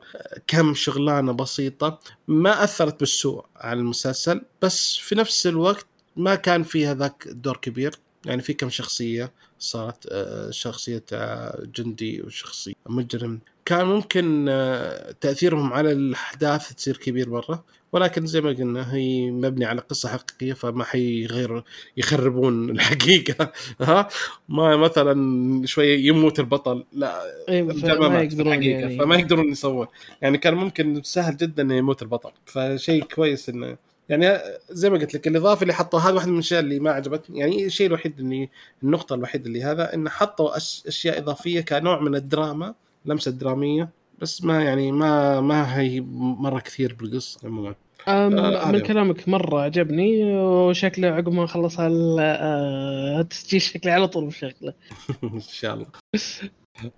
كم 0.47 0.75
شغلانة 0.75 1.33
بسيطة. 1.33 1.99
ما 2.29 2.65
أثرت 2.65 3.01
بالسوء 3.01 3.45
على 3.57 3.81
المسلسل 3.81 4.43
بس 4.63 4.97
في 4.97 5.15
نفس 5.15 5.47
الوقت 5.47 5.87
ما 6.17 6.35
كان 6.35 6.63
فيها 6.63 6.95
ذاك 6.95 7.29
دور 7.29 7.57
كبير. 7.57 7.99
يعني 8.27 8.43
في 8.43 8.53
كم 8.53 8.71
شخصية. 8.71 9.33
صارت 9.63 10.07
آه، 10.13 10.51
شخصية 10.51 11.05
آه، 11.13 11.63
جندي 11.77 12.23
وشخصية 12.23 12.75
مجرم. 12.89 13.41
كان 13.65 13.87
ممكن 13.87 14.47
آه، 14.49 15.15
تأثيرهم 15.21 15.73
على 15.73 15.93
الأحداث 15.93 16.73
تصير 16.73 16.97
كبير 16.97 17.31
مره 17.31 17.65
ولكن 17.93 18.27
زي 18.27 18.41
ما 18.41 18.51
قلنا 18.51 18.95
هي 18.95 19.31
مبني 19.31 19.65
على 19.65 19.81
قصة 19.81 20.09
حقيقية 20.09 20.53
فما 20.53 20.85
حيغير 20.85 21.65
يخربون 21.97 22.71
الحقيقة. 22.71 23.53
ها؟ 23.81 24.09
ما 24.49 24.77
مثلا 24.77 25.67
شوية 25.67 26.07
يموت 26.09 26.41
البطل 26.41 26.85
لا 26.93 27.23
أيوة 27.49 27.73
فما 27.75 28.23
يقدرون 28.23 28.63
يعني. 28.63 28.99
فما 28.99 29.17
يقدرون 29.17 29.49
يسوون. 29.53 29.87
يعني 30.23 30.39
كان 30.39 30.55
ممكن 30.55 31.03
سهل 31.03 31.37
جدا 31.37 31.63
يموت 31.63 32.03
البطل 32.03 32.31
فشيء 32.47 33.05
كويس 33.05 33.49
إنه 33.49 33.77
يعني 34.13 34.39
زي 34.71 34.91
ما 34.91 34.99
قلت 34.99 35.15
لك 35.15 35.29
الإضافة 35.29 35.63
اللي 35.63 35.75
حطوها 35.75 36.09
هذا 36.09 36.15
واحد 36.15 36.29
من 36.29 36.35
الاشياء 36.35 36.61
اللي 36.61 36.81
ما 36.81 36.91
عجبتني. 36.91 37.39
يعني 37.39 37.65
الشيء 37.65 37.87
الوحيد 37.87 38.19
اللي 38.19 38.49
النقطة 38.83 39.15
الوحيدة 39.15 39.47
اللي 39.47 39.63
هذا 39.63 39.95
انه 39.95 40.11
حطوا 40.11 40.57
أشياء 40.57 41.19
إضافية 41.19 41.61
كنوع 41.61 42.01
من 42.01 42.15
الدراما 42.15 42.75
لمسة 43.05 43.31
درامية 43.31 43.89
بس 44.19 44.45
ما 44.45 44.65
يعني 44.65 44.93
ما 44.93 45.41
ما 45.41 45.81
هي 45.81 46.01
مرة 46.17 46.61
كثير 46.61 46.95
بالقصة 46.95 47.41
عموما. 47.45 47.75
آه 48.09 48.29
من 48.73 48.81
كلامك 48.81 49.29
مرة 49.29 49.61
عجبني 49.61 50.35
وشكله 50.35 51.09
عقب 51.09 51.33
ما 51.33 51.47
خلص 51.47 51.77
آه، 51.81 53.21
التسجيل 53.21 53.63
شكلي 53.63 53.91
على 53.91 54.09
طول 54.09 54.27
بشغله 54.27 54.75
إن 55.25 55.41
شاء 55.41 55.75
الله. 55.75 55.87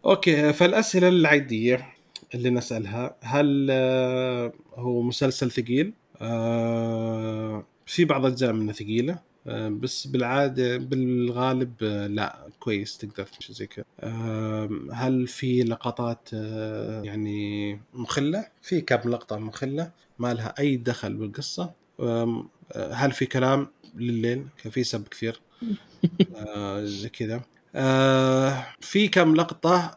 أوكي 0.05 0.53
فالأسئلة 0.53 1.09
العادية 1.09 1.87
اللي 2.35 2.51
نسألها 2.51 3.17
هل 3.23 3.69
آه، 3.71 4.53
هو 4.75 5.03
مسلسل 5.03 5.51
ثقيل؟ 5.51 5.93
آه 6.23 7.67
في 7.87 8.05
بعض 8.05 8.27
أجزاء 8.27 8.53
منه 8.53 8.73
ثقيلة 8.73 9.19
آه 9.47 9.69
بس 9.69 10.07
بالعادة 10.07 10.77
بالغالب 10.77 11.73
آه 11.83 12.07
لا 12.07 12.47
كويس 12.61 12.99
تقدر 12.99 13.25
تمشي 13.27 13.53
زي 13.53 13.67
كذا. 13.67 13.85
آه 14.01 14.69
هل 14.93 15.27
في 15.27 15.63
لقطات 15.63 16.29
آه 16.35 17.03
يعني 17.03 17.81
مخلة؟ 17.95 18.47
في 18.63 18.81
كم 18.81 19.11
لقطة 19.11 19.39
مخلة 19.39 19.91
ما 20.19 20.35
لها 20.35 20.55
أي 20.59 20.77
دخل 20.77 21.15
بالقصة. 21.15 21.73
آه 22.01 22.47
هل 22.93 23.13
في 23.13 23.27
كلام 23.27 23.67
لليل؟ 23.97 24.47
كان 24.63 24.73
في 24.73 24.85
سب 24.85 25.09
كثير. 25.09 25.41
آه 26.37 26.85
زي 26.85 27.09
كذا. 27.09 27.43
آه 27.75 28.67
في 28.81 29.09
كم 29.09 29.35
لقطة 29.35 29.95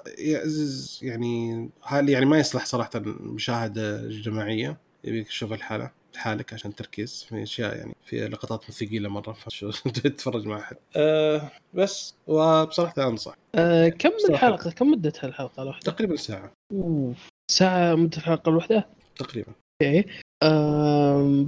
يعني 1.02 1.70
هل 1.84 2.10
يعني 2.10 2.26
ما 2.26 2.40
يصلح 2.40 2.66
صراحة 2.66 2.92
مشاهدة 3.20 4.08
جماعية؟ 4.10 4.78
يبيك 5.04 5.28
تشوف 5.28 5.54
الحالة. 5.54 5.92
لحالك 6.18 6.54
عشان 6.54 6.76
تركيز 6.76 7.26
في 7.30 7.44
أشياء 7.44 7.78
يعني 7.78 7.96
في 8.06 8.28
لقطات 8.28 8.72
ثقيلة 8.72 9.10
مرة 9.10 9.38
تتفرج 10.04 10.46
مع 10.46 10.60
أحد؟ 10.60 10.78
أه 10.96 11.42
بس. 11.74 12.16
وبصراحة 12.28 13.08
أنصح. 13.08 13.34
أه 13.56 13.90
كم 13.90 14.12
الحلقة؟ 14.30 14.72
كم 14.72 14.92
مدتها 14.92 15.28
الحلقة 15.28 15.64
الواحدة؟ 15.64 15.92
تقريبا 15.92 16.16
ساعة. 16.16 16.52
أوه. 16.72 17.16
ساعة 17.52 17.96
مدة 17.96 18.18
الحلقة 18.18 18.50
الواحدة؟ 18.50 18.88
تقريبا. 19.16 19.52
Okay. 19.84 20.06
أه 20.44 21.48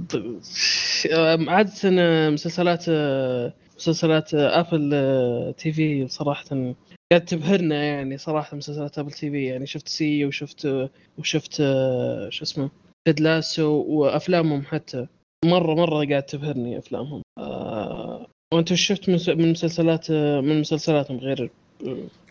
عادة 1.48 1.72
مسلسلات 2.30 2.84
مسلسلات 3.76 4.34
Apple 4.34 4.90
TV 5.58 6.08
صراحة 6.08 6.44
قاعد 7.12 7.24
تبهرنا 7.24 7.84
يعني 7.84 8.18
صراحة 8.18 8.56
مسلسلات 8.56 8.98
Apple 8.98 9.10
TV 9.12 9.44
يعني. 9.44 9.66
شفت 9.66 9.88
See 9.88 10.24
وشفت 10.24 10.88
وشفت 11.18 11.54
شو 12.28 12.44
اسمه؟ 12.44 12.70
Ted 13.10 13.20
Lasso 13.20 13.84
وافلامهم 13.88 14.62
حتى. 14.62 15.06
مره 15.44 15.74
مرة 15.74 16.06
قاعد 16.08 16.22
تبهرني 16.22 16.78
أفلامهم. 16.78 17.22
آه 17.38 18.26
وأنت 18.54 18.74
شفت 18.74 19.08
من 19.08 19.50
مسلسلات 19.50 20.10
من 20.10 20.60
مسلسلاتهم 20.60 21.18
غير 21.18 21.50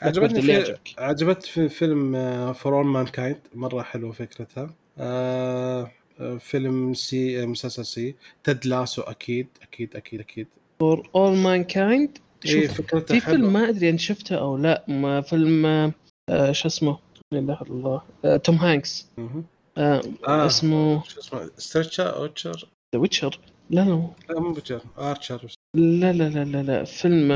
عجبتني 0.02 0.42
في 0.42 0.76
عجبت 0.98 1.44
في 1.44 1.70
فيلم 1.70 2.14
For 2.54 2.76
All 2.78 2.86
Mankind 2.86 3.40
مرة 3.56 3.82
حلوة 3.82 4.12
فكرتها. 4.12 4.74
آه 4.98 5.92
فيلم 6.40 6.94
See 6.94 7.46
مسلسل 7.46 7.86
See. 7.86 8.16
Ted 8.44 8.66
Lasso 8.66 9.02
أكيد 9.02 9.48
أكيد 9.62 9.96
أكيد 9.96 10.20
أكيد. 10.20 10.48
For 10.80 11.10
All 11.16 11.38
Mankind 11.38 12.18
فكرته 12.46 13.20
في 13.20 13.20
فيلم 13.20 13.54
ما 13.54 13.70
أدري 13.70 13.90
ان 13.90 13.98
شفته 13.98 14.36
أو 14.36 14.58
لا. 14.58 14.84
ما 14.88 15.22
فيلم 15.22 15.66
آه 16.30 16.52
شو 16.52 16.68
اسمه؟ 16.68 16.98
لا 17.34 17.40
إله 17.40 17.62
إلا 17.62 17.72
الله. 17.72 18.02
آه 18.26 18.38
توم 18.38 18.56
هانكس. 18.56 19.08
آه 19.78 20.02
آه 20.28 20.46
اسمه 20.46 21.04
شو 21.04 21.20
اسمه؟ 21.20 21.50
ستريتشر 21.58 22.16
اوتشر 22.16 22.68
The 22.96 23.00
Witcher 23.02 23.40
لا 23.70 23.82
لا. 23.82 24.10
لا 24.30 24.40
مو 24.40 24.54
Witcher 24.54 24.82
Archer 24.98 25.56
لا 25.76 26.14
لا 26.14 26.30
لا 26.30 26.44
لا 26.46 26.64
لا. 26.64 26.84
فيلم 26.84 27.28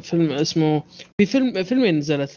فيلم 0.00 0.30
اسمه 0.32 0.82
في 1.20 1.26
فيلم 1.26 1.62
فيلمين 1.64 1.98
نزلت 1.98 2.30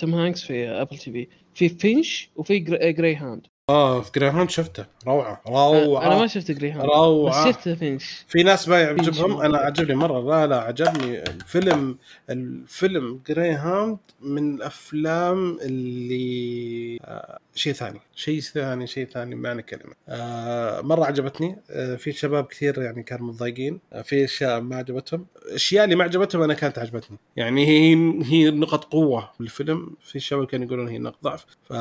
توم 0.00 0.14
هانكس 0.14 0.42
في 0.42 0.68
Apple 0.68 0.98
TV 0.98 1.28
في 1.54 1.68
Finch 1.68 2.30
وفي 2.36 2.58
Greyhound 2.58 3.46
آه 3.70 4.00
في 4.00 4.10
Greyhound 4.14 4.50
شفته. 4.50 4.84
روعة. 5.06 5.42
روعة. 5.48 6.06
أنا 6.06 6.18
ما 6.18 6.26
شفت 6.26 6.50
Greyhound 6.50 6.84
روعة. 6.84 7.48
بس 7.48 7.54
شفت 7.54 7.68
Finch 7.68 8.24
في 8.28 8.42
ناس 8.42 8.68
ما 8.68 8.80
يعجبهم. 8.80 9.40
أنا 9.40 9.58
عجبني 9.58 9.94
مرة. 9.94 10.20
لا 10.20 10.46
لا 10.46 10.60
عجبني 10.60 11.22
الفيلم. 11.22 11.98
الفيلم 12.30 13.20
Greyhound 13.28 13.98
من 14.20 14.54
الأفلام 14.54 15.58
اللي 15.62 16.98
آه 17.04 17.38
شيء 17.54 17.72
ثاني. 17.72 18.00
شيء 18.14 18.40
ثاني 18.40 18.86
شيء 18.86 19.06
ثاني 19.06 19.34
معنى 19.34 19.62
كلمه 19.62 19.94
آه 20.08 20.80
مرة 20.80 21.04
عجبتني. 21.04 21.56
آه 21.70 21.96
في 21.96 22.12
شباب 22.12 22.44
كثير 22.44 22.82
يعني 22.82 23.02
كانوا 23.02 23.26
متضايقين. 23.26 23.80
آه 23.92 24.02
في 24.02 24.24
أشياء 24.24 24.60
ما 24.60 24.76
عجبتهم. 24.76 25.26
الاشياء 25.46 25.84
اللي 25.84 25.96
ما 25.96 26.04
عجبتهم 26.04 26.42
أنا 26.42 26.54
كانت 26.54 26.78
عجبتني. 26.78 27.18
يعني 27.36 27.66
هي 27.66 27.94
هي 28.24 28.50
نقط 28.50 28.84
قوة 28.84 29.30
بالفيلم 29.40 29.90
في 30.02 30.20
شباب 30.20 30.46
كانوا 30.46 30.66
يقولون 30.66 30.88
هي 30.88 30.98
نقط 30.98 31.18
ضعف. 31.24 31.46
ف 31.68 31.72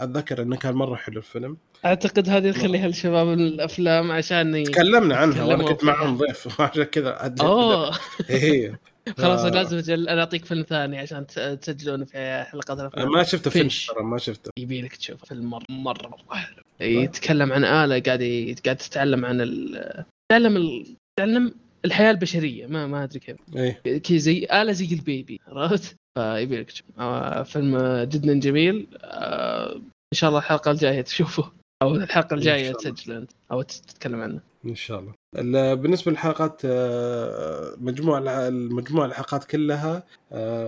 أتذكر 0.00 0.42
إنه 0.42 0.56
كان 0.56 0.74
مرة 0.74 0.94
حلو 0.94 1.18
الفيلم. 1.18 1.56
أعتقد 1.84 2.28
هذه 2.28 2.48
نخليها 2.48 2.88
لشباب 2.88 3.32
الأفلام 3.32 4.12
عشان 4.12 4.64
تكلمنا 4.64 5.16
عنها 5.16 5.44
وأنا 5.44 5.64
كنت 5.64 5.84
معهم 5.84 6.16
ضيف 6.16 6.60
عشان 6.60 6.82
كذا 6.82 7.34
أوه. 7.40 7.98
إيه. 8.30 8.80
خلاص 9.18 9.44
لازم 9.44 9.76
أجل 9.78 10.08
أنا 10.08 10.20
أعطيك 10.20 10.44
فيلم 10.44 10.62
ثاني 10.62 10.98
عشان 10.98 11.26
تسجلون 11.60 12.04
في 12.04 12.44
حلقات 12.50 12.80
الأفلام. 12.80 13.12
ما 13.12 13.22
شفته 13.22 13.50
فينش 13.50 13.86
ترى 13.86 14.04
ما 14.04 14.18
شفته. 14.18 14.50
يبي 14.58 14.82
لك 14.82 14.96
تشوف 14.96 15.24
فيلم 15.24 15.50
مره 15.50 15.64
مرة 15.68 16.16
حلو. 16.30 16.62
يتكلم 16.80 17.52
عن 17.52 17.64
آلة 17.64 18.00
قاعد 18.00 18.56
قاعد 18.64 18.76
تتعلم 18.76 19.24
عن 19.24 19.40
ال... 19.40 20.04
تتعلم 20.28 20.56
ال... 20.56 20.96
تتعلم 21.16 21.54
الحياة 21.84 22.10
البشرية 22.10 22.66
ما 22.66 22.86
ما 22.86 23.04
أدري 23.04 23.20
كيف. 23.20 23.36
إيه. 23.56 23.98
كذا 23.98 24.18
زي 24.18 24.46
آلة 24.52 24.72
زي 24.72 24.94
ال 24.94 25.03
baby 25.03 25.40
عرفت؟ 25.46 25.96
فيبي 26.18 26.60
لك. 26.60 26.72
آه 26.98 27.42
فيلم 27.42 27.78
جدا 28.02 28.40
جميل. 28.40 28.86
آه 29.00 29.74
إن 30.12 30.14
شاء 30.14 30.30
الله 30.30 30.40
الحلقة 30.40 30.70
الجاية 30.70 31.00
تشوفه. 31.00 31.52
أو 31.82 31.94
الحلقة 31.94 32.34
الجاية 32.34 32.72
تسجل 32.72 33.12
أنت 33.12 33.30
أو 33.52 33.62
تتكلم 33.62 34.20
عنه. 34.20 34.40
إن 34.64 34.74
شاء 34.74 35.00
الله. 35.00 35.74
بالنسبة 35.74 36.12
للحلقات 36.12 36.62
آه، 36.64 37.76
مجموع 37.80 38.18
المجموع 38.48 39.04
الحلقات 39.04 39.44
كلها 39.44 40.02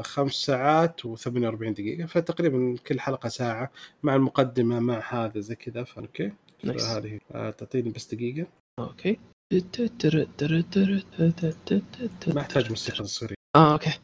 خمس 0.02 0.32
ساعات 0.32 1.00
و48 1.06 1.70
دقيقة. 1.70 2.06
فتقريبا 2.06 2.76
كل 2.86 3.00
حلقة 3.00 3.28
ساعة 3.28 3.70
مع 4.02 4.16
المقدمة 4.16 4.80
مع 4.80 5.02
هذا 5.08 5.40
زي 5.40 5.54
كذا. 5.54 5.84
ف 5.84 5.94
okay 5.94 6.32
هذه 6.64 7.18
تعطيني 7.30 7.90
بس 7.90 8.14
دقيقة. 8.14 8.46
Okay. 8.78 9.18
ما 12.26 12.40
أحتاج 12.40 12.70
موسيقى 12.70 13.04
تصويرية. 13.04 13.34
آه 13.56 13.72
okay. 13.72 13.98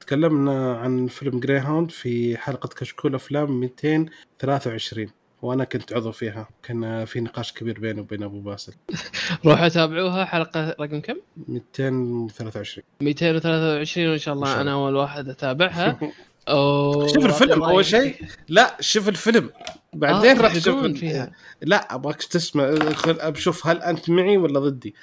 تكلمنا 0.00 0.76
عن 0.76 1.06
فيلم 1.06 1.40
Greyhound 1.40 1.90
في 1.90 2.36
حلقة 2.36 2.68
كشكول 2.68 3.14
أفلام 3.14 3.60
223 3.60 5.08
وأنا 5.42 5.64
كنت 5.64 5.92
عضو 5.92 6.12
فيها. 6.12 6.48
كان 6.62 7.04
في 7.04 7.20
نقاش 7.20 7.52
كبير 7.52 7.80
بيني 7.80 8.00
وبين 8.00 8.22
أبو 8.22 8.40
باسل. 8.40 8.74
روحوا 9.46 9.68
تابعوها 9.68 10.24
حلقة 10.24 10.76
رقم 10.80 11.00
كم؟ 11.00 11.16
223 11.48 12.84
223 13.00 14.08
وإن 14.08 14.18
شاء 14.18 14.34
الله 14.34 14.60
أنا 14.60 14.72
أول 14.72 14.96
واحد 14.96 15.28
أتابعها. 15.28 15.98
أوه 16.48 17.06
شوف 17.06 17.26
الفيلم 17.26 17.62
أول 17.62 17.84
شيء. 17.84 18.14
لا 18.48 18.76
شوف 18.80 19.08
الفيلم. 19.08 19.50
بعدين 19.92 20.36
آه 20.36 20.42
راح 20.42 20.54
تشوف 20.54 20.86
فيها؟ 20.86 21.32
لا 21.62 21.94
أبغاك 21.94 22.22
تسمع 22.22 22.74
أبشوف 23.06 23.66
هل 23.66 23.82
أنت 23.82 24.10
معي 24.10 24.36
ولا 24.36 24.60
ضدي. 24.60 24.94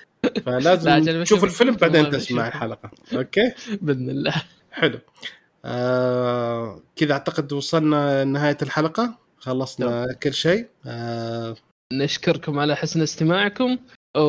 فلازم 0.46 1.24
تشوف 1.24 1.44
الفيلم 1.44 1.76
بعدين 1.76 2.10
تسمع 2.10 2.48
الحلقة. 2.48 2.92
أوكي؟ 3.14 3.52
بإذن 3.82 4.10
الله. 4.10 4.34
حلو. 4.72 5.00
آه 5.66 6.82
كذا 6.96 7.14
أعتقد 7.14 7.54
وصلنا 7.54 8.24
لنهاية 8.24 8.58
الحلقة. 8.62 9.18
خلصنا 9.38 10.06
طب. 10.06 10.14
كل 10.14 10.34
شيء. 10.34 10.68
آه 10.86 11.56
نشكركم 11.94 12.60
على 12.60 12.76
حسن 12.76 13.02
استماعكم. 13.02 13.78
و 14.16 14.20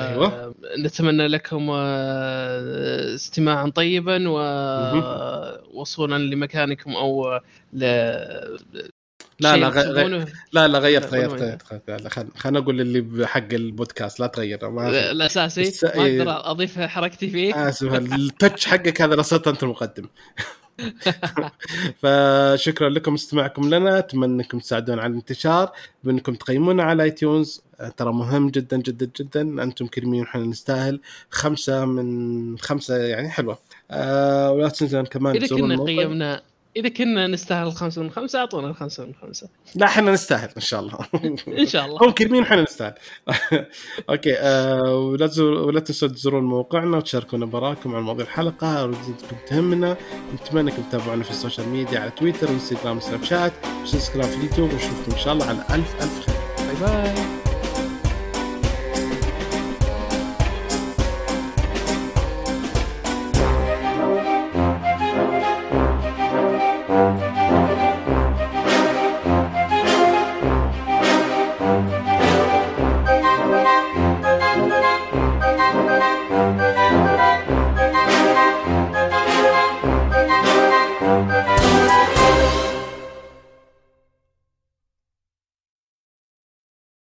أيوة. 0.00 0.54
نتمنى 0.78 1.26
لكم 1.28 1.70
آه، 1.70 3.14
استماعا 3.14 3.70
طيبا 3.70 4.28
ووصولا 5.74 6.18
لمكانكم 6.18 6.96
أو 6.96 7.40
ل 7.72 7.84
لا 9.40 9.56
لا 9.56 9.68
غير 9.68 10.26
لا 10.52 10.68
لا 10.68 10.78
غيرت 10.78 11.14
غيرت 11.14 11.42
غيرت 11.88 12.28
خلينا 12.38 12.60
نقول 12.60 12.80
اللي 12.80 13.00
بحق 13.00 13.52
البودكاست 13.52 14.20
لا 14.20 14.26
تغير 14.26 14.70
ما 14.70 15.10
الأساسي. 15.10 15.86
ما 15.86 16.02
أقدر 16.02 16.50
أضيف 16.50 16.80
حركتي 16.80 17.30
فيه. 17.30 17.68
اسف 17.68 17.94
التتش 17.94 18.66
حقك 18.66 19.02
هذا 19.02 19.14
رصدت 19.14 19.48
أنت 19.48 19.62
المقدم. 19.62 20.08
فشكرا 22.02 22.88
لكم 22.88 23.14
استماعكم 23.14 23.74
لنا 23.74 23.98
أتمنى 23.98 24.42
أنكم 24.42 24.58
تساعدونا 24.58 25.02
على 25.02 25.10
الانتشار 25.10 25.72
بأنكم 26.04 26.34
تقيمونا 26.34 26.82
على 26.82 27.02
اي 27.02 27.10
تيونز 27.10 27.62
ترى 27.96 28.12
مهم 28.12 28.48
جدا 28.48 28.76
جدا 28.76 29.10
جدا. 29.20 29.62
أنتم 29.62 29.86
كريمين 29.86 30.22
وحنا 30.22 30.44
نستاهل. 30.44 31.00
خمسة 31.30 31.84
من 31.84 32.58
خمسة 32.58 32.96
يعني 32.96 33.30
حلوة. 33.30 33.58
أه 33.90 34.52
ولا 34.52 34.68
تنسون 34.68 35.06
كمان 35.06 35.36
إذا 35.36 35.56
كنا 35.56 35.84
قيمنا. 35.84 36.42
إذا 36.76 36.88
كنا 36.88 37.26
نستاهل 37.26 37.66
الخمسة 37.66 38.02
من 38.02 38.10
خمسة 38.10 38.38
أعطونا 38.38 38.66
الخمسة 38.66 39.04
من 39.04 39.12
خمسة. 39.22 39.48
لا 39.74 39.86
إحنا 39.86 40.12
نستاهل 40.12 40.48
إن 40.56 40.60
شاء 40.60 40.80
الله. 40.80 40.98
إن 41.58 41.66
شاء 41.66 41.86
الله. 41.86 41.98
هم 42.02 42.10
كريمين 42.10 42.42
إحنا 42.42 42.62
نستاهل. 42.62 42.94
Okay 44.10 44.34
أه 44.38 44.96
ولا 44.96 45.30
ولا 45.40 45.80
تنسوا 45.80 46.08
تزورون 46.08 46.44
موقعنا 46.44 46.96
وتشاركونا 46.96 47.46
برأيكم 47.46 47.96
عن 47.96 48.02
مواضيع 48.02 48.26
الحلقة. 48.26 48.84
ردودكم 48.84 49.36
تهمنا. 49.46 49.96
نتمنى 50.34 50.70
أنكم 50.70 50.82
تتابعونا 50.82 51.22
في 51.22 51.30
ال 51.30 51.35
social 51.35 51.68
media 51.68 52.00
على 52.00 52.10
تويتر 52.10 52.50
وانستغرام 52.50 52.96
وسناب 52.96 53.24
شات. 53.24 53.52
و 53.82 53.87
subscribe 53.87 54.30
في 54.30 54.36
اليوتيوب. 54.36 54.72
ونشوفكم 54.72 55.12
إن 55.12 55.18
شاء 55.18 55.32
الله 55.32 55.46
على 55.46 55.58
ألف 55.70 55.94
ألف 56.02 56.26
خير. 56.26 56.36
باي 56.66 56.76
باي. 56.80 57.43